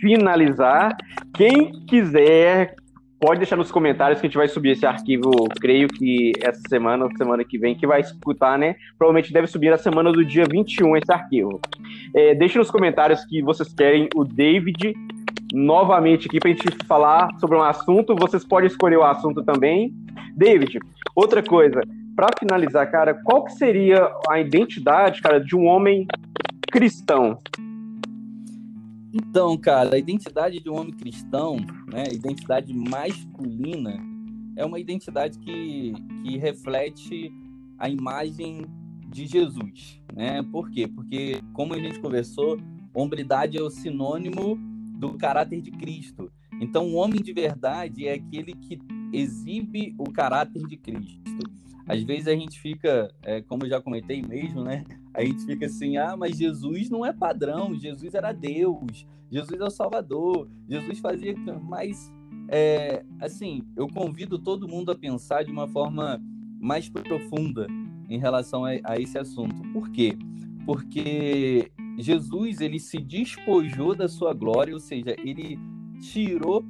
finalizar. 0.00 0.96
Quem 1.34 1.72
quiser 1.86 2.74
pode 3.20 3.40
deixar 3.40 3.56
nos 3.56 3.70
comentários 3.70 4.18
que 4.18 4.26
a 4.26 4.28
gente 4.28 4.38
vai 4.38 4.48
subir 4.48 4.70
esse 4.70 4.86
arquivo, 4.86 5.30
creio 5.60 5.86
que 5.88 6.32
essa 6.40 6.62
semana 6.68 7.04
ou 7.04 7.16
semana 7.16 7.44
que 7.44 7.58
vem, 7.58 7.74
que 7.74 7.86
vai 7.86 8.00
escutar, 8.00 8.58
né? 8.58 8.76
Provavelmente 8.96 9.32
deve 9.32 9.46
subir 9.46 9.70
na 9.70 9.76
semana 9.76 10.10
do 10.10 10.24
dia 10.24 10.44
21 10.50 10.96
esse 10.96 11.12
arquivo. 11.12 11.60
É, 12.16 12.34
deixe 12.34 12.56
nos 12.56 12.70
comentários 12.70 13.22
que 13.26 13.42
vocês 13.42 13.72
querem 13.74 14.08
o 14.14 14.24
David 14.24 14.94
novamente 15.52 16.26
aqui 16.26 16.38
para 16.38 16.50
a 16.50 16.52
gente 16.52 16.86
falar 16.86 17.28
sobre 17.38 17.56
um 17.56 17.62
assunto. 17.62 18.14
Vocês 18.16 18.44
podem 18.44 18.66
escolher 18.66 18.96
o 18.96 19.04
assunto 19.04 19.42
também. 19.42 19.94
David, 20.36 20.78
outra 21.14 21.42
coisa, 21.42 21.80
para 22.14 22.28
finalizar, 22.38 22.90
cara, 22.90 23.14
qual 23.24 23.44
que 23.44 23.52
seria 23.52 24.10
a 24.28 24.40
identidade, 24.40 25.20
cara, 25.20 25.38
de 25.40 25.56
um 25.56 25.66
homem 25.66 26.06
cristão? 26.70 27.38
Então, 29.12 29.56
cara, 29.56 29.96
a 29.96 29.98
identidade 29.98 30.60
de 30.60 30.70
um 30.70 30.78
homem 30.78 30.92
cristão, 30.92 31.56
né, 31.92 32.04
identidade 32.12 32.72
masculina, 32.72 33.98
é 34.56 34.64
uma 34.64 34.78
identidade 34.78 35.38
que, 35.38 35.92
que 36.22 36.38
reflete 36.38 37.32
a 37.78 37.88
imagem 37.88 38.66
de 39.08 39.26
Jesus, 39.26 40.00
né? 40.14 40.42
Por 40.52 40.70
quê? 40.70 40.86
Porque, 40.86 41.40
como 41.52 41.74
a 41.74 41.78
gente 41.78 41.98
conversou, 41.98 42.58
hombridade 42.94 43.58
é 43.58 43.62
o 43.62 43.70
sinônimo 43.70 44.58
do 45.00 45.14
caráter 45.14 45.62
de 45.62 45.70
Cristo. 45.70 46.30
Então, 46.60 46.86
o 46.88 46.94
homem 46.94 47.22
de 47.22 47.32
verdade 47.32 48.06
é 48.06 48.12
aquele 48.12 48.52
que 48.52 48.78
exibe 49.12 49.94
o 49.98 50.04
caráter 50.04 50.62
de 50.66 50.76
Cristo. 50.76 51.40
Às 51.88 52.02
vezes 52.02 52.28
a 52.28 52.36
gente 52.36 52.60
fica, 52.60 53.12
é, 53.22 53.40
como 53.40 53.64
eu 53.64 53.70
já 53.70 53.80
comentei 53.80 54.22
mesmo, 54.22 54.62
né? 54.62 54.84
A 55.14 55.24
gente 55.24 55.44
fica 55.44 55.66
assim, 55.66 55.96
ah, 55.96 56.16
mas 56.16 56.36
Jesus 56.36 56.90
não 56.90 57.04
é 57.04 57.12
padrão, 57.12 57.74
Jesus 57.74 58.14
era 58.14 58.30
Deus, 58.30 59.06
Jesus 59.30 59.58
é 59.58 59.64
o 59.64 59.70
Salvador, 59.70 60.48
Jesus 60.68 60.98
fazia. 60.98 61.34
Mas, 61.62 62.12
é, 62.48 63.02
assim, 63.20 63.62
eu 63.74 63.88
convido 63.88 64.38
todo 64.38 64.68
mundo 64.68 64.92
a 64.92 64.94
pensar 64.94 65.42
de 65.42 65.50
uma 65.50 65.66
forma 65.66 66.20
mais 66.60 66.88
profunda 66.90 67.66
em 68.08 68.18
relação 68.18 68.66
a, 68.66 68.72
a 68.84 69.00
esse 69.00 69.16
assunto. 69.16 69.62
Por 69.72 69.90
quê? 69.90 70.16
Porque 70.66 71.72
Jesus 72.00 72.60
ele 72.60 72.78
se 72.78 72.98
despojou 72.98 73.94
da 73.94 74.08
sua 74.08 74.32
glória, 74.32 74.74
ou 74.74 74.80
seja, 74.80 75.14
ele 75.18 75.58
tirou 76.00 76.64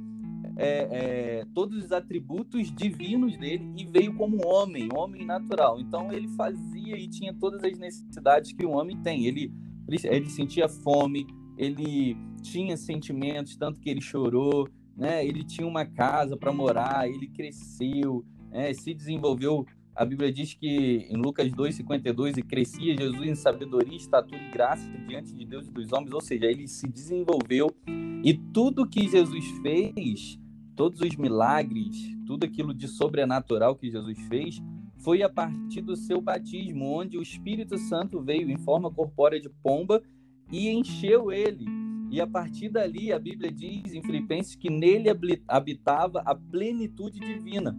é, 0.57 0.87
é, 0.91 1.45
todos 1.53 1.83
os 1.83 1.91
atributos 1.91 2.71
divinos 2.71 3.37
dele 3.37 3.73
e 3.77 3.85
veio 3.85 4.13
como 4.15 4.45
homem, 4.45 4.89
homem 4.93 5.25
natural. 5.25 5.79
Então 5.79 6.11
ele 6.11 6.27
fazia 6.29 6.97
e 6.97 7.07
tinha 7.07 7.33
todas 7.33 7.63
as 7.63 7.77
necessidades 7.77 8.51
que 8.53 8.65
o 8.65 8.71
homem 8.71 8.97
tem. 9.01 9.25
Ele, 9.25 9.51
ele 9.87 10.29
sentia 10.29 10.67
fome, 10.67 11.25
ele 11.57 12.15
tinha 12.41 12.75
sentimentos, 12.77 13.55
tanto 13.55 13.79
que 13.79 13.89
ele 13.89 14.01
chorou, 14.01 14.67
né? 14.95 15.25
Ele 15.25 15.43
tinha 15.43 15.67
uma 15.67 15.85
casa 15.85 16.35
para 16.35 16.51
morar, 16.51 17.07
ele 17.09 17.27
cresceu, 17.27 18.25
né? 18.49 18.73
se 18.73 18.93
desenvolveu. 18.93 19.65
A 19.95 20.05
Bíblia 20.05 20.31
diz 20.31 20.53
que 20.53 21.07
em 21.09 21.17
Lucas 21.17 21.51
2,52 21.51 22.37
e 22.37 22.41
crescia 22.41 22.95
Jesus 22.97 23.27
em 23.27 23.35
sabedoria, 23.35 23.97
estatura 23.97 24.41
e 24.41 24.51
graça 24.51 24.89
diante 25.07 25.33
de 25.33 25.45
Deus 25.45 25.67
e 25.67 25.71
dos 25.71 25.91
homens, 25.91 26.13
ou 26.13 26.21
seja, 26.21 26.45
ele 26.45 26.67
se 26.67 26.87
desenvolveu 26.87 27.75
e 28.23 28.33
tudo 28.33 28.87
que 28.87 29.07
Jesus 29.07 29.45
fez 29.61 30.39
todos 30.75 31.01
os 31.01 31.15
milagres, 31.15 31.95
tudo 32.25 32.45
aquilo 32.45 32.73
de 32.73 32.87
sobrenatural 32.87 33.75
que 33.75 33.91
Jesus 33.91 34.19
fez, 34.27 34.61
foi 34.97 35.21
a 35.23 35.29
partir 35.29 35.81
do 35.81 35.95
seu 35.95 36.21
batismo, 36.21 36.85
onde 36.85 37.17
o 37.17 37.21
Espírito 37.21 37.77
Santo 37.77 38.21
veio 38.21 38.49
em 38.49 38.57
forma 38.57 38.91
corpórea 38.91 39.39
de 39.39 39.49
pomba 39.49 40.01
e 40.51 40.69
encheu 40.69 41.31
ele. 41.31 41.65
E 42.09 42.19
a 42.19 42.27
partir 42.27 42.69
dali, 42.69 43.11
a 43.11 43.19
Bíblia 43.19 43.51
diz 43.51 43.93
em 43.93 44.01
Filipenses 44.01 44.55
que 44.55 44.69
nele 44.69 45.07
habitava 45.47 46.21
a 46.25 46.35
plenitude 46.35 47.19
divina. 47.19 47.77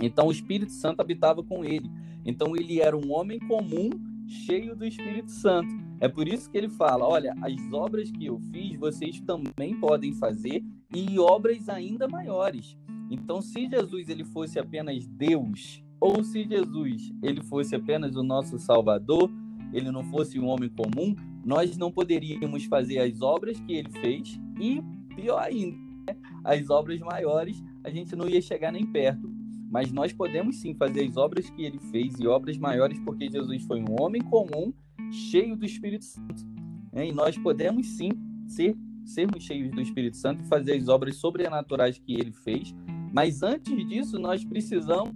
Então, 0.00 0.26
o 0.26 0.32
Espírito 0.32 0.72
Santo 0.72 1.00
habitava 1.00 1.42
com 1.42 1.64
ele. 1.64 1.90
Então, 2.24 2.54
ele 2.56 2.80
era 2.80 2.96
um 2.96 3.12
homem 3.12 3.38
comum, 3.38 3.90
cheio 4.26 4.76
do 4.76 4.84
Espírito 4.84 5.30
Santo. 5.30 5.68
É 6.00 6.08
por 6.08 6.28
isso 6.28 6.50
que 6.50 6.58
ele 6.58 6.68
fala: 6.68 7.06
olha, 7.06 7.34
as 7.42 7.72
obras 7.72 8.10
que 8.10 8.26
eu 8.26 8.38
fiz, 8.52 8.78
vocês 8.78 9.20
também 9.20 9.74
podem 9.80 10.12
fazer 10.12 10.62
e 10.94 11.18
obras 11.18 11.68
ainda 11.68 12.06
maiores. 12.06 12.76
Então, 13.10 13.40
se 13.40 13.68
Jesus 13.68 14.08
ele 14.08 14.24
fosse 14.24 14.58
apenas 14.58 15.06
Deus, 15.06 15.82
ou 16.00 16.22
se 16.22 16.44
Jesus 16.44 17.12
ele 17.22 17.42
fosse 17.42 17.74
apenas 17.74 18.14
o 18.16 18.22
nosso 18.22 18.58
Salvador, 18.58 19.30
ele 19.72 19.90
não 19.90 20.04
fosse 20.04 20.38
um 20.38 20.46
homem 20.46 20.68
comum, 20.68 21.14
nós 21.44 21.76
não 21.76 21.90
poderíamos 21.90 22.64
fazer 22.64 22.98
as 23.00 23.20
obras 23.20 23.58
que 23.60 23.72
ele 23.72 23.90
fez 24.00 24.40
e 24.60 24.82
pior 25.14 25.38
ainda, 25.38 25.76
né? 26.06 26.16
as 26.44 26.70
obras 26.70 27.00
maiores, 27.00 27.62
a 27.82 27.90
gente 27.90 28.14
não 28.14 28.28
ia 28.28 28.40
chegar 28.40 28.72
nem 28.72 28.86
perto. 28.86 29.37
Mas 29.70 29.92
nós 29.92 30.12
podemos 30.12 30.56
sim 30.56 30.74
fazer 30.74 31.06
as 31.06 31.16
obras 31.16 31.50
que 31.50 31.64
ele 31.64 31.78
fez 31.78 32.18
e 32.18 32.26
obras 32.26 32.56
maiores 32.56 32.98
porque 33.00 33.30
Jesus 33.30 33.62
foi 33.64 33.80
um 33.80 34.00
homem 34.00 34.22
comum, 34.22 34.72
cheio 35.10 35.56
do 35.56 35.64
Espírito 35.64 36.04
Santo. 36.04 36.46
Né? 36.92 37.08
E 37.08 37.12
nós 37.12 37.36
podemos 37.36 37.86
sim 37.86 38.10
ser 38.46 38.76
sermos 39.04 39.42
cheios 39.42 39.70
do 39.70 39.80
Espírito 39.80 40.16
Santo 40.16 40.42
e 40.42 40.46
fazer 40.46 40.74
as 40.74 40.88
obras 40.88 41.16
sobrenaturais 41.16 41.98
que 41.98 42.12
ele 42.12 42.32
fez. 42.32 42.74
Mas 43.12 43.42
antes 43.42 43.74
disso, 43.88 44.18
nós 44.18 44.44
precisamos 44.44 45.14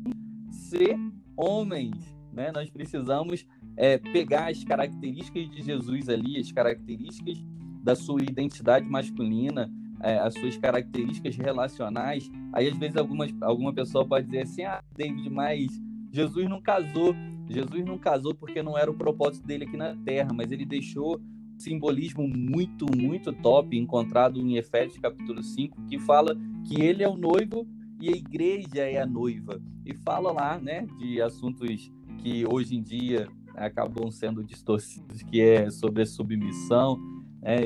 ser 0.51 0.97
homens, 1.37 1.95
né? 2.33 2.51
Nós 2.53 2.71
precisamos 2.71 3.47
é, 3.77 3.99
pegar 3.99 4.51
as 4.51 4.65
características 4.65 5.51
de 5.51 5.62
Jesus 5.62 6.09
ali, 6.09 6.38
as 6.38 6.51
características 6.51 7.45
da 7.83 7.95
sua 7.95 8.23
identidade 8.23 8.88
masculina, 8.88 9.71
é, 10.03 10.19
as 10.19 10.35
suas 10.35 10.57
características 10.57 11.37
relacionais. 11.37 12.31
Aí, 12.53 12.69
às 12.69 12.77
vezes, 12.77 12.97
algumas, 12.97 13.33
alguma 13.41 13.73
pessoa 13.73 14.07
pode 14.07 14.27
dizer 14.27 14.43
assim: 14.43 14.62
ah, 14.65 14.83
David, 14.97 15.31
mas 15.31 15.81
Jesus 16.11 16.49
não 16.49 16.61
casou. 16.61 17.15
Jesus 17.49 17.85
não 17.85 17.99
casou 17.99 18.35
porque 18.35 18.62
não 18.62 18.79
era 18.79 18.91
o 18.91 18.95
propósito 18.95 19.47
dele 19.47 19.65
aqui 19.65 19.77
na 19.77 19.97
terra, 19.97 20.31
mas 20.33 20.51
ele 20.53 20.65
deixou 20.65 21.21
simbolismo 21.59 22.27
muito, 22.27 22.87
muito 22.97 23.33
top 23.33 23.77
encontrado 23.77 24.41
em 24.41 24.57
Efésios 24.57 24.99
capítulo 24.99 25.43
5, 25.43 25.87
que 25.87 25.99
fala 25.99 26.37
que 26.65 26.81
ele 26.81 27.03
é 27.03 27.09
o 27.09 27.17
noivo 27.17 27.67
e 28.01 28.09
a 28.09 28.12
igreja 28.12 28.81
é 28.81 29.01
a 29.01 29.07
noiva. 29.07 29.61
E 29.85 29.95
fala 29.95 30.33
lá, 30.33 30.59
né, 30.59 30.87
de 30.99 31.21
assuntos 31.21 31.93
que 32.19 32.47
hoje 32.47 32.77
em 32.77 32.83
dia 32.83 33.29
acabam 33.55 34.11
sendo 34.11 34.43
distorcidos, 34.43 35.23
que 35.23 35.41
é 35.41 35.71
sobre 35.71 36.03
a 36.03 36.07
submissão, 36.07 36.99
né, 37.43 37.59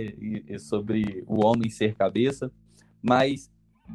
e 0.48 0.58
sobre 0.58 1.22
o 1.26 1.44
homem 1.44 1.68
ser 1.68 1.94
cabeça, 1.94 2.50
mas 3.02 3.50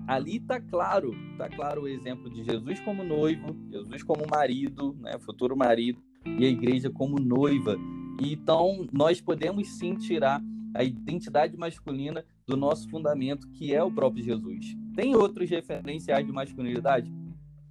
ali 0.08 0.38
está 0.38 0.62
claro, 0.62 1.13
está 1.32 1.50
claro 1.50 1.82
o 1.82 1.88
exemplo 1.88 2.30
de 2.30 2.44
Jesus 2.44 2.80
como 2.82 3.04
noivo, 3.04 3.58
Jesus 3.70 4.04
como 4.04 4.26
marido, 4.30 4.96
né, 5.02 5.17
futuro 5.20 5.58
marido, 5.58 6.02
e 6.26 6.46
a 6.46 6.50
igreja 6.50 6.89
como 6.89 7.20
noiva. 7.20 7.76
Então, 8.22 8.88
nós 8.94 9.20
podemos 9.20 9.67
sim 9.67 9.96
tirar 9.96 10.41
a 10.74 10.84
identidade 10.84 11.58
masculina 11.58 12.24
do 12.48 12.56
nosso 12.56 12.88
fundamento, 12.89 13.50
que 13.50 13.74
é 13.74 13.84
o 13.84 13.91
próprio 13.91 14.24
Jesus. 14.24 14.78
Tem 14.96 15.15
outros 15.15 15.50
referenciais 15.50 16.26
de 16.26 16.32
masculinidade? 16.32 17.12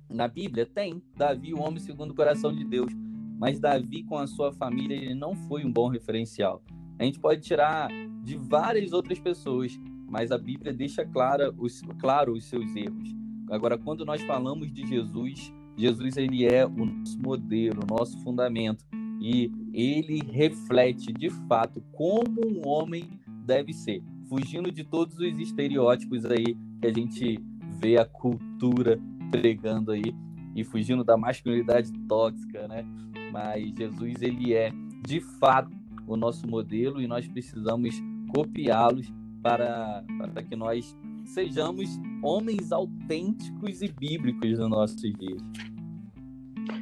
Na 0.08 0.26
Bíblia 0.26 0.66
tem. 0.66 1.02
Davi, 1.16 1.54
o 1.54 1.60
homem 1.60 1.78
segundo 1.78 2.10
o 2.10 2.14
coração 2.14 2.54
de 2.54 2.64
Deus. 2.64 2.92
Mas 3.38 3.60
Davi, 3.60 4.02
com 4.02 4.18
a 4.18 4.26
sua 4.26 4.52
família, 4.52 4.96
ele 4.96 5.14
não 5.14 5.34
foi 5.34 5.64
um 5.64 5.72
bom 5.72 5.88
referencial. 5.88 6.62
A 7.00 7.04
gente 7.04 7.18
pode 7.18 7.40
tirar 7.40 7.88
de 8.22 8.36
várias 8.36 8.92
outras 8.92 9.18
pessoas, 9.18 9.80
mas 10.06 10.30
a 10.30 10.36
Bíblia 10.36 10.70
deixa 10.70 11.02
clara 11.02 11.50
os, 11.56 11.80
claro 11.98 12.34
os 12.34 12.44
seus 12.44 12.76
erros. 12.76 13.16
Agora, 13.50 13.78
quando 13.78 14.04
nós 14.04 14.20
falamos 14.20 14.70
de 14.70 14.86
Jesus, 14.86 15.50
Jesus 15.78 16.18
ele 16.18 16.44
é 16.44 16.66
o 16.66 16.84
nosso 16.84 17.18
modelo, 17.18 17.80
o 17.82 17.98
nosso 17.98 18.22
fundamento 18.22 18.84
e 19.18 19.50
ele 19.72 20.20
reflete 20.30 21.10
de 21.10 21.30
fato 21.48 21.82
como 21.90 22.46
um 22.46 22.68
homem 22.68 23.18
deve 23.46 23.72
ser, 23.72 24.02
fugindo 24.28 24.70
de 24.70 24.84
todos 24.84 25.18
os 25.18 25.38
estereótipos 25.38 26.26
aí 26.26 26.54
que 26.82 26.86
a 26.86 26.92
gente 26.92 27.38
vê 27.80 27.96
a 27.96 28.04
cultura 28.04 29.00
pregando 29.30 29.92
aí 29.92 30.14
e 30.54 30.62
fugindo 30.62 31.02
da 31.02 31.16
masculinidade 31.16 31.90
tóxica, 32.06 32.68
né? 32.68 32.84
Mas 33.32 33.72
Jesus 33.74 34.20
ele 34.20 34.52
é 34.52 34.70
de 35.02 35.20
fato 35.38 35.79
o 36.14 36.16
nosso 36.16 36.46
modelo 36.46 37.00
e 37.00 37.06
nós 37.06 37.26
precisamos 37.28 37.94
copiá-los 38.34 39.12
para, 39.42 40.04
para 40.18 40.42
que 40.42 40.56
nós 40.56 40.96
sejamos 41.24 41.88
homens 42.22 42.72
autênticos 42.72 43.80
e 43.80 43.88
bíblicos 43.88 44.58
nos 44.58 44.68
nossos 44.68 45.00
dias. 45.00 45.40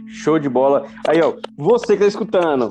Show 0.06 0.38
de 0.38 0.48
bola. 0.48 0.86
Aí, 1.06 1.20
ó, 1.20 1.34
você 1.56 1.88
que 1.88 2.04
está 2.04 2.06
escutando, 2.06 2.70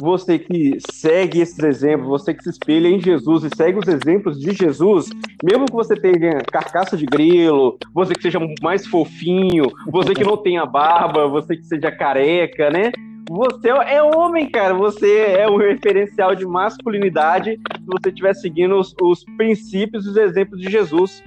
você 0.00 0.38
que 0.38 0.78
segue 0.90 1.40
esses 1.40 1.58
exemplos, 1.58 2.08
você 2.08 2.34
que 2.34 2.42
se 2.42 2.50
espelha 2.50 2.88
em 2.88 3.00
Jesus 3.00 3.44
e 3.44 3.50
segue 3.54 3.78
os 3.78 3.86
exemplos 3.86 4.40
de 4.40 4.52
Jesus, 4.52 5.10
mesmo 5.44 5.66
que 5.66 5.72
você 5.72 5.94
tenha 5.94 6.40
carcaça 6.50 6.96
de 6.96 7.04
grilo, 7.04 7.78
você 7.94 8.14
que 8.14 8.22
seja 8.22 8.40
mais 8.62 8.86
fofinho, 8.86 9.66
você 9.90 10.14
que 10.14 10.24
não 10.24 10.36
tenha 10.36 10.64
barba, 10.66 11.28
você 11.28 11.56
que 11.56 11.64
seja 11.64 11.92
careca, 11.92 12.70
né? 12.70 12.90
Você 13.28 13.68
é 13.68 14.02
homem, 14.02 14.50
cara. 14.50 14.74
Você 14.74 15.36
é 15.38 15.48
um 15.48 15.56
referencial 15.56 16.34
de 16.34 16.44
masculinidade 16.44 17.52
se 17.56 17.86
você 17.86 18.08
estiver 18.08 18.34
seguindo 18.34 18.76
os, 18.76 18.94
os 19.00 19.24
princípios 19.36 20.06
e 20.06 20.10
os 20.10 20.16
exemplos 20.16 20.60
de 20.60 20.70
Jesus. 20.70 21.22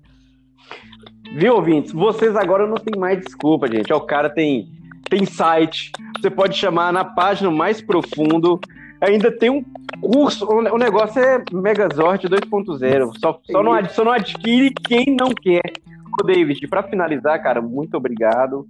Viu, 1.35 1.55
ouvintes? 1.55 1.93
Vocês 1.93 2.37
agora 2.37 2.67
não 2.67 2.77
tem 2.77 2.99
mais 2.99 3.21
desculpa, 3.21 3.67
gente. 3.69 3.93
o 3.93 4.01
cara 4.01 4.31
tem, 4.31 4.69
tem 5.09 5.25
site, 5.25 5.93
você 6.19 6.31
pode 6.31 6.57
chamar 6.57 6.93
na 6.93 7.05
página 7.05 7.51
mais 7.51 7.81
profundo. 7.81 8.61
Ainda 9.01 9.31
tem 9.31 9.51
um 9.51 9.63
curso, 10.01 10.47
o 10.47 10.79
negócio 10.79 11.21
é 11.21 11.45
Megazord 11.53 12.27
2.0. 12.29 13.13
Só, 13.19 13.41
só, 13.51 13.63
não, 13.63 13.89
só 13.91 14.05
não 14.05 14.13
adquire 14.13 14.73
quem 14.73 15.15
não 15.19 15.31
quer. 15.31 15.73
Ô, 16.19 16.25
David, 16.25 16.67
para 16.69 16.83
finalizar, 16.83 17.43
cara, 17.43 17.61
muito 17.61 17.97
obrigado. 17.97 18.67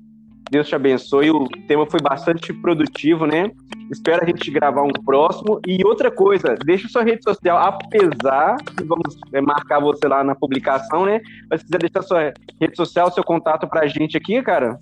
Deus 0.50 0.68
te 0.68 0.74
abençoe. 0.74 1.30
O 1.30 1.48
tema 1.66 1.87
foi 1.87 2.00
bastante 2.00 2.52
produtivo, 2.52 3.26
né? 3.26 3.50
Espero 3.90 4.22
a 4.22 4.26
gente 4.26 4.50
gravar 4.50 4.82
um 4.82 4.92
próximo. 5.04 5.61
E 5.66 5.85
outra 5.85 6.11
coisa, 6.11 6.54
deixa 6.64 6.88
sua 6.88 7.02
rede 7.02 7.22
social, 7.22 7.56
apesar 7.59 8.56
vamos 8.85 9.16
é, 9.32 9.40
marcar 9.40 9.80
você 9.80 10.06
lá 10.06 10.22
na 10.22 10.35
publicação, 10.35 11.04
né? 11.04 11.20
Mas 11.50 11.61
se 11.61 11.66
quiser 11.66 11.78
deixar 11.78 12.02
sua 12.02 12.32
rede 12.61 12.76
social, 12.76 13.12
seu 13.12 13.24
contato 13.24 13.66
pra 13.68 13.87
gente 13.87 14.16
aqui, 14.16 14.40
cara. 14.42 14.78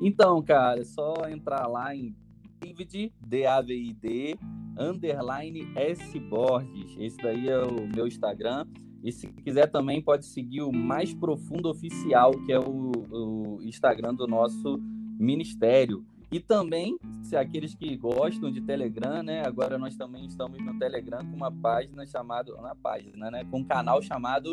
Então, 0.00 0.42
cara, 0.42 0.80
é 0.80 0.84
só 0.84 1.14
entrar 1.28 1.66
lá 1.68 1.94
em 1.94 2.14
David, 2.60 3.12
D-A-V-I-D, 3.20 4.36
underline 4.78 5.72
S 5.76 6.18
Borges. 6.18 6.96
Esse 6.98 7.16
daí 7.18 7.48
é 7.48 7.58
o 7.58 7.88
meu 7.94 8.06
Instagram. 8.06 8.66
E 9.02 9.10
se 9.10 9.26
quiser 9.26 9.66
também 9.68 10.00
pode 10.00 10.24
seguir 10.24 10.62
o 10.62 10.72
Mais 10.72 11.12
Profundo 11.12 11.68
Oficial, 11.68 12.30
que 12.46 12.52
é 12.52 12.58
o, 12.58 12.92
o 13.10 13.58
Instagram 13.62 14.14
do 14.14 14.26
nosso 14.26 14.78
ministério. 15.18 16.04
E 16.30 16.40
também, 16.40 16.96
se 17.22 17.36
aqueles 17.36 17.74
que 17.74 17.94
gostam 17.96 18.50
de 18.50 18.60
Telegram, 18.60 19.22
né? 19.22 19.42
Agora 19.44 19.76
nós 19.76 19.96
também 19.96 20.24
estamos 20.26 20.58
no 20.64 20.78
Telegram 20.78 21.18
com 21.18 21.36
uma 21.36 21.52
página 21.52 22.06
chamada, 22.06 22.52
na 22.62 22.74
página, 22.74 23.30
né? 23.30 23.44
Com 23.50 23.58
um 23.58 23.64
canal 23.64 24.00
chamado 24.00 24.52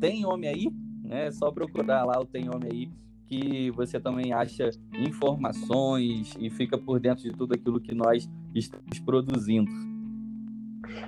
Tem 0.00 0.24
Homem 0.24 0.50
Aí, 0.50 0.72
né? 1.02 1.26
É 1.26 1.30
só 1.32 1.50
procurar 1.50 2.04
lá 2.04 2.20
o 2.20 2.24
Tem 2.24 2.48
Homem 2.48 2.70
Aí 2.70 2.90
que 3.26 3.70
você 3.72 4.00
também 4.00 4.32
acha 4.32 4.70
informações 4.94 6.34
e 6.40 6.48
fica 6.48 6.78
por 6.78 6.98
dentro 6.98 7.22
de 7.22 7.30
tudo 7.30 7.54
aquilo 7.54 7.80
que 7.80 7.94
nós 7.94 8.28
estamos 8.54 8.98
produzindo. 9.00 9.70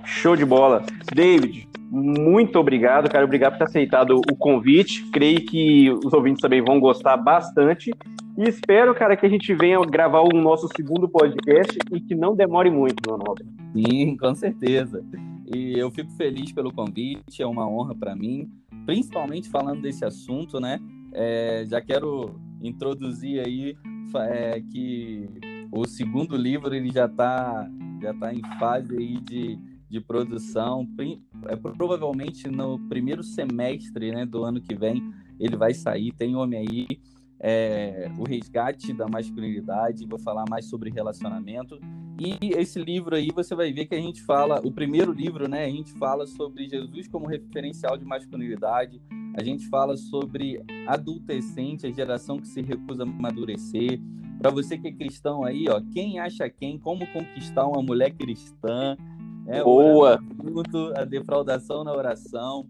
Show 0.04 0.36
de 0.36 0.44
bola. 0.44 0.84
David, 1.14 1.68
muito 1.90 2.58
obrigado, 2.58 3.10
cara. 3.10 3.24
Obrigado 3.24 3.52
por 3.52 3.58
ter 3.58 3.64
aceitado 3.64 4.20
o 4.30 4.36
convite. 4.36 5.04
Creio 5.10 5.44
que 5.44 5.90
os 5.90 6.12
ouvintes 6.12 6.40
também 6.40 6.62
vão 6.62 6.78
gostar 6.78 7.16
bastante. 7.16 7.90
E 8.38 8.48
espero, 8.48 8.94
cara, 8.94 9.16
que 9.16 9.26
a 9.26 9.28
gente 9.28 9.52
venha 9.54 9.78
gravar 9.80 10.20
o 10.20 10.28
nosso 10.28 10.68
segundo 10.76 11.08
podcast 11.08 11.76
e 11.92 12.00
que 12.00 12.14
não 12.14 12.34
demore 12.34 12.70
muito, 12.70 13.02
meu 13.06 13.18
nome. 13.18 13.40
Sim, 13.74 14.16
com 14.16 14.34
certeza. 14.34 15.04
E 15.52 15.76
eu 15.76 15.90
fico 15.90 16.10
feliz 16.12 16.52
pelo 16.52 16.72
convite, 16.72 17.42
é 17.42 17.46
uma 17.46 17.68
honra 17.68 17.94
para 17.94 18.14
mim, 18.14 18.48
principalmente 18.86 19.48
falando 19.48 19.82
desse 19.82 20.04
assunto, 20.04 20.60
né? 20.60 20.78
É, 21.12 21.64
já 21.68 21.80
quero 21.80 22.36
introduzir 22.62 23.44
aí 23.44 23.76
é, 24.28 24.60
que 24.60 25.28
o 25.72 25.86
segundo 25.86 26.36
livro 26.36 26.72
ele 26.72 26.90
já 26.90 27.06
está 27.06 27.68
já 28.00 28.14
tá 28.14 28.32
em 28.32 28.40
fase 28.58 28.96
aí 28.96 29.20
de 29.20 29.58
de 29.90 30.00
produção. 30.00 30.88
É, 31.48 31.56
provavelmente 31.56 32.48
no 32.48 32.78
primeiro 32.88 33.22
semestre 33.22 34.12
né, 34.12 34.24
do 34.24 34.44
ano 34.44 34.60
que 34.60 34.74
vem 34.74 35.02
ele 35.38 35.56
vai 35.56 35.74
sair. 35.74 36.12
Tem 36.12 36.36
Homem 36.36 36.60
aí, 36.60 36.86
é, 37.40 38.10
O 38.18 38.24
Resgate 38.24 38.92
da 38.92 39.08
Masculinidade. 39.08 40.06
Vou 40.06 40.18
falar 40.18 40.44
mais 40.48 40.66
sobre 40.66 40.90
relacionamento. 40.90 41.80
E 42.18 42.50
esse 42.54 42.78
livro 42.78 43.16
aí 43.16 43.30
você 43.34 43.54
vai 43.54 43.72
ver 43.72 43.86
que 43.86 43.94
a 43.94 44.00
gente 44.00 44.22
fala, 44.22 44.60
o 44.62 44.70
primeiro 44.70 45.10
livro, 45.10 45.48
né? 45.48 45.64
A 45.64 45.70
gente 45.70 45.90
fala 45.94 46.26
sobre 46.26 46.68
Jesus 46.68 47.08
como 47.08 47.26
referencial 47.26 47.96
de 47.96 48.04
masculinidade. 48.04 49.00
A 49.34 49.42
gente 49.42 49.66
fala 49.68 49.96
sobre 49.96 50.62
adolescente, 50.86 51.86
a 51.86 51.90
geração 51.90 52.38
que 52.38 52.46
se 52.46 52.60
recusa 52.60 53.04
a 53.04 53.06
amadurecer. 53.06 53.98
Para 54.38 54.50
você 54.50 54.76
que 54.76 54.88
é 54.88 54.92
cristão 54.92 55.44
aí, 55.44 55.66
ó, 55.68 55.80
quem 55.92 56.18
acha 56.18 56.48
quem, 56.50 56.78
como 56.78 57.06
conquistar 57.06 57.66
uma 57.66 57.82
mulher 57.82 58.10
cristã, 58.10 58.96
é, 59.50 59.64
Boa! 59.64 60.22
Junto, 60.42 60.92
a 60.96 61.04
defraudação 61.04 61.82
na 61.84 61.92
oração. 61.92 62.68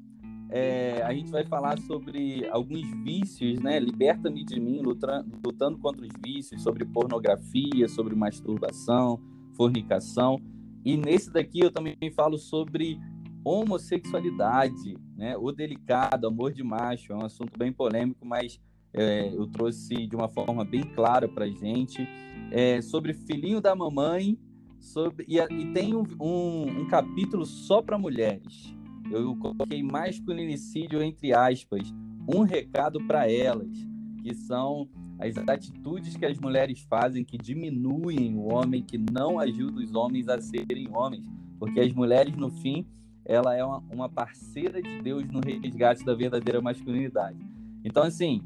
É, 0.51 1.03
a 1.03 1.13
gente 1.13 1.31
vai 1.31 1.45
falar 1.45 1.79
sobre 1.81 2.49
alguns 2.51 2.91
vícios, 3.05 3.61
né? 3.61 3.79
Liberta-me 3.79 4.45
de 4.45 4.59
mim, 4.59 4.81
lutando, 4.83 5.39
lutando 5.45 5.79
contra 5.79 6.05
os 6.05 6.13
vícios, 6.25 6.63
sobre 6.63 6.85
pornografia, 6.85 7.87
sobre 7.87 8.17
masturbação, 8.17 9.21
fornicação. 9.57 10.41
E 10.85 10.97
nesse 10.97 11.31
daqui 11.33 11.61
eu 11.61 11.71
também 11.71 11.97
falo 12.17 12.37
sobre 12.39 12.99
homossexualidade, 13.45 14.97
né? 15.17 15.37
O 15.37 15.53
delicado, 15.53 16.27
amor 16.27 16.53
de 16.53 16.65
macho, 16.65 17.13
é 17.13 17.17
um 17.17 17.25
assunto 17.25 17.57
bem 17.59 17.73
polêmico, 17.73 18.27
mas 18.27 18.59
é, 18.93 19.29
eu 19.33 19.47
trouxe 19.47 20.07
de 20.07 20.17
uma 20.17 20.29
forma 20.29 20.65
bem 20.65 20.83
clara 20.83 21.29
para 21.29 21.47
gente. 21.47 22.09
É, 22.51 22.81
sobre 22.83 23.15
filhinho 23.15 23.61
da 23.61 23.77
mamãe 23.77 24.37
sobre 24.81 25.25
e, 25.29 25.39
e 25.39 25.73
tem 25.73 25.95
um, 25.95 26.05
um, 26.21 26.81
um 26.81 26.89
capítulo 26.89 27.45
só 27.45 27.81
para 27.81 27.99
mulheres. 27.99 28.75
Eu 29.11 29.37
coloquei 29.37 29.83
masculinicídio 29.83 31.03
entre 31.03 31.33
aspas, 31.33 31.93
um 32.29 32.43
recado 32.43 33.01
para 33.07 33.31
elas, 33.31 33.71
que 34.23 34.35
são 34.35 34.89
as 35.19 35.37
atitudes 35.37 36.17
que 36.17 36.25
as 36.25 36.39
mulheres 36.39 36.81
fazem 36.89 37.23
que 37.23 37.37
diminuem 37.37 38.35
o 38.35 38.53
homem, 38.53 38.83
que 38.83 38.97
não 38.97 39.39
ajudam 39.39 39.83
os 39.83 39.95
homens 39.95 40.29
a 40.29 40.41
serem 40.41 40.89
homens. 40.91 41.27
Porque 41.59 41.79
as 41.79 41.93
mulheres, 41.93 42.35
no 42.37 42.51
fim, 42.51 42.87
ela 43.25 43.55
é 43.55 43.63
uma, 43.63 43.79
uma 43.91 44.09
parceira 44.09 44.81
de 44.81 45.03
Deus 45.03 45.29
no 45.29 45.41
resgate 45.41 46.05
da 46.05 46.15
verdadeira 46.15 46.61
masculinidade. 46.63 47.39
Então, 47.85 48.03
assim, 48.03 48.41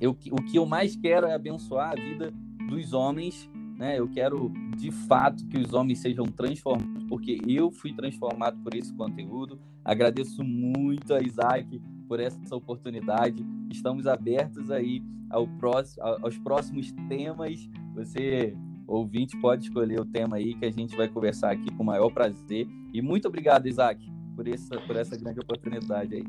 eu, 0.00 0.10
o 0.10 0.42
que 0.42 0.56
eu 0.56 0.66
mais 0.66 0.96
quero 0.96 1.26
é 1.26 1.34
abençoar 1.34 1.92
a 1.92 1.94
vida 1.94 2.32
dos 2.68 2.92
homens, 2.92 3.48
né? 3.76 3.98
Eu 3.98 4.08
quero, 4.08 4.52
de 4.76 4.90
fato, 4.90 5.46
que 5.46 5.58
os 5.58 5.72
homens 5.72 6.00
sejam 6.00 6.26
transformados, 6.26 7.04
porque 7.04 7.40
eu 7.46 7.70
fui 7.70 7.92
transformado 7.92 8.58
por 8.62 8.74
esse 8.74 8.92
conteúdo. 8.94 9.58
Agradeço 9.84 10.42
muito 10.44 11.12
a 11.14 11.20
Isaac 11.20 11.80
por 12.08 12.20
essa 12.20 12.54
oportunidade. 12.54 13.44
Estamos 13.70 14.06
abertos 14.06 14.70
aí 14.70 15.02
ao 15.30 15.46
próximo, 15.46 16.04
aos 16.22 16.38
próximos 16.38 16.92
temas. 17.08 17.68
Você, 17.94 18.54
ouvinte, 18.86 19.36
pode 19.40 19.64
escolher 19.64 20.00
o 20.00 20.04
tema 20.04 20.36
aí 20.36 20.54
que 20.54 20.66
a 20.66 20.70
gente 20.70 20.96
vai 20.96 21.08
conversar 21.08 21.52
aqui 21.52 21.70
com 21.74 21.82
o 21.82 21.86
maior 21.86 22.10
prazer. 22.10 22.66
E 22.92 23.00
muito 23.00 23.26
obrigado, 23.28 23.66
Isaac, 23.66 24.06
por 24.36 24.46
essa, 24.46 24.78
por 24.80 24.96
essa 24.96 25.16
grande 25.16 25.40
oportunidade 25.40 26.14
aí. 26.16 26.24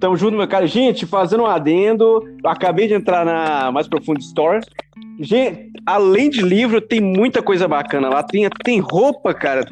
Tamo 0.00 0.16
junto, 0.16 0.36
meu 0.36 0.48
cara. 0.48 0.66
Gente, 0.66 1.06
fazendo 1.06 1.44
um 1.44 1.46
adendo, 1.46 2.22
acabei 2.44 2.88
de 2.88 2.94
entrar 2.94 3.24
na 3.24 3.70
Mais 3.70 3.86
Profundo 3.86 4.18
Store. 4.18 4.60
Gente, 5.18 5.70
além 5.86 6.30
de 6.30 6.42
livro, 6.42 6.80
tem 6.80 7.00
muita 7.00 7.42
coisa 7.42 7.68
bacana 7.68 8.08
lá. 8.08 8.22
Tem, 8.22 8.48
tem 8.64 8.80
roupa, 8.80 9.32
cara. 9.34 9.64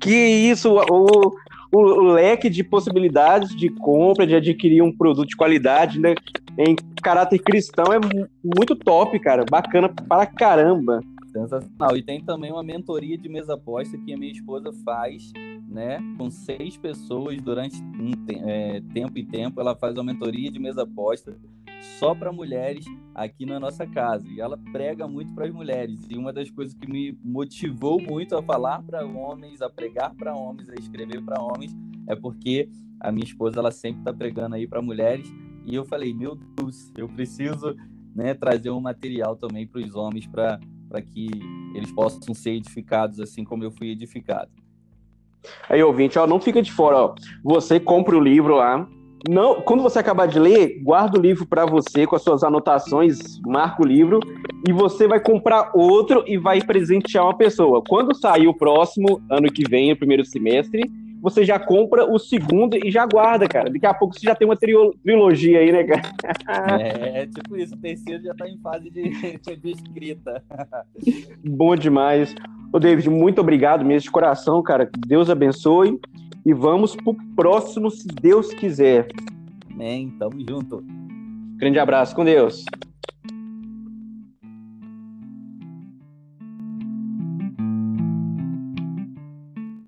Que 0.00 0.14
isso, 0.14 0.70
o, 0.70 1.32
o, 1.72 1.80
o, 1.80 2.12
leque 2.12 2.48
de 2.48 2.62
possibilidades 2.62 3.54
de 3.56 3.68
compra, 3.68 4.26
de 4.26 4.34
adquirir 4.34 4.82
um 4.82 4.94
produto 4.94 5.28
de 5.28 5.36
qualidade, 5.36 5.98
né, 5.98 6.14
em 6.58 6.76
caráter 7.02 7.38
cristão 7.38 7.86
é 7.92 7.98
muito 8.56 8.76
top, 8.76 9.18
cara. 9.18 9.44
Bacana 9.48 9.88
para 9.88 10.26
caramba. 10.26 11.00
Sensacional. 11.38 11.96
E 11.96 12.02
tem 12.02 12.20
também 12.20 12.50
uma 12.50 12.62
mentoria 12.62 13.16
de 13.16 13.28
mesa 13.28 13.54
aposta 13.54 13.96
que 13.96 14.12
a 14.12 14.16
minha 14.16 14.32
esposa 14.32 14.72
faz, 14.84 15.32
né? 15.68 15.98
Com 16.16 16.30
seis 16.30 16.76
pessoas 16.76 17.40
durante 17.40 17.80
um 17.82 18.12
é, 18.46 18.80
tempo 18.92 19.18
e 19.18 19.24
tempo. 19.24 19.60
Ela 19.60 19.76
faz 19.76 19.94
uma 19.94 20.04
mentoria 20.04 20.50
de 20.50 20.58
mesa 20.58 20.82
aposta 20.82 21.36
só 21.98 22.14
para 22.14 22.32
mulheres 22.32 22.84
aqui 23.14 23.46
na 23.46 23.60
nossa 23.60 23.86
casa. 23.86 24.26
E 24.28 24.40
ela 24.40 24.58
prega 24.72 25.06
muito 25.06 25.32
para 25.32 25.46
as 25.46 25.52
mulheres. 25.52 26.00
E 26.10 26.16
uma 26.16 26.32
das 26.32 26.50
coisas 26.50 26.74
que 26.74 26.90
me 26.90 27.16
motivou 27.22 28.00
muito 28.00 28.36
a 28.36 28.42
falar 28.42 28.82
para 28.82 29.06
homens, 29.06 29.62
a 29.62 29.70
pregar 29.70 30.14
para 30.14 30.34
homens, 30.34 30.68
a 30.68 30.74
escrever 30.74 31.22
para 31.22 31.40
homens, 31.40 31.76
é 32.08 32.16
porque 32.16 32.68
a 33.00 33.12
minha 33.12 33.24
esposa 33.24 33.60
ela 33.60 33.70
sempre 33.70 34.00
está 34.00 34.12
pregando 34.12 34.56
aí 34.56 34.66
para 34.66 34.82
mulheres. 34.82 35.32
E 35.64 35.74
eu 35.74 35.84
falei, 35.84 36.12
meu 36.12 36.34
Deus, 36.34 36.90
eu 36.96 37.08
preciso 37.08 37.76
né, 38.14 38.34
trazer 38.34 38.70
um 38.70 38.80
material 38.80 39.36
também 39.36 39.66
para 39.66 39.80
os 39.80 39.94
homens 39.94 40.26
para 40.88 41.02
que 41.02 41.28
eles 41.74 41.92
possam 41.92 42.34
ser 42.34 42.52
edificados 42.52 43.20
assim 43.20 43.44
como 43.44 43.64
eu 43.64 43.70
fui 43.70 43.90
edificado. 43.90 44.50
Aí, 45.68 45.82
ouvinte, 45.82 46.18
ó, 46.18 46.26
não 46.26 46.40
fica 46.40 46.60
de 46.60 46.72
fora, 46.72 46.96
ó. 46.96 47.14
Você 47.44 47.78
compra 47.78 48.16
o 48.16 48.20
livro 48.20 48.56
lá, 48.56 48.88
não, 49.26 49.60
quando 49.62 49.82
você 49.82 49.98
acabar 49.98 50.26
de 50.26 50.38
ler, 50.38 50.80
guarda 50.82 51.18
o 51.18 51.20
livro 51.20 51.46
para 51.46 51.66
você 51.66 52.06
com 52.06 52.14
as 52.14 52.22
suas 52.22 52.44
anotações, 52.44 53.40
marca 53.44 53.82
o 53.82 53.86
livro 53.86 54.20
e 54.66 54.72
você 54.72 55.08
vai 55.08 55.18
comprar 55.18 55.72
outro 55.74 56.22
e 56.26 56.36
vai 56.36 56.60
presentear 56.60 57.24
uma 57.24 57.36
pessoa. 57.36 57.82
Quando 57.88 58.14
sair 58.14 58.46
o 58.46 58.54
próximo, 58.54 59.20
ano 59.28 59.50
que 59.50 59.68
vem, 59.68 59.92
o 59.92 59.96
primeiro 59.96 60.24
semestre, 60.24 60.82
você 61.20 61.44
já 61.44 61.58
compra 61.58 62.04
o 62.10 62.18
segundo 62.18 62.76
e 62.76 62.90
já 62.90 63.06
guarda, 63.06 63.48
cara. 63.48 63.70
Daqui 63.70 63.86
a 63.86 63.94
pouco 63.94 64.14
você 64.14 64.26
já 64.26 64.34
tem 64.34 64.46
uma 64.46 64.56
trilogia 64.56 65.58
aí, 65.60 65.72
né, 65.72 65.84
cara? 65.84 66.02
É, 66.80 67.26
tipo 67.26 67.56
isso, 67.56 67.74
o 67.74 67.78
terceiro 67.78 68.22
já 68.22 68.34
tá 68.34 68.48
em 68.48 68.58
fase 68.58 68.90
de, 68.90 69.02
de 69.56 69.70
escrita. 69.70 70.42
Bom 71.44 71.74
demais. 71.74 72.34
Ô, 72.72 72.78
David, 72.78 73.08
muito 73.10 73.40
obrigado 73.40 73.84
mesmo 73.84 74.04
de 74.04 74.10
coração, 74.10 74.62
cara. 74.62 74.90
Deus 75.06 75.30
abençoe 75.30 75.98
e 76.44 76.52
vamos 76.52 76.94
pro 76.94 77.16
próximo, 77.34 77.90
se 77.90 78.06
Deus 78.08 78.52
quiser. 78.54 79.08
Amém, 79.72 80.10
tamo 80.18 80.38
junto. 80.48 80.84
Grande 81.56 81.78
abraço, 81.78 82.14
com 82.14 82.24
Deus. 82.24 82.64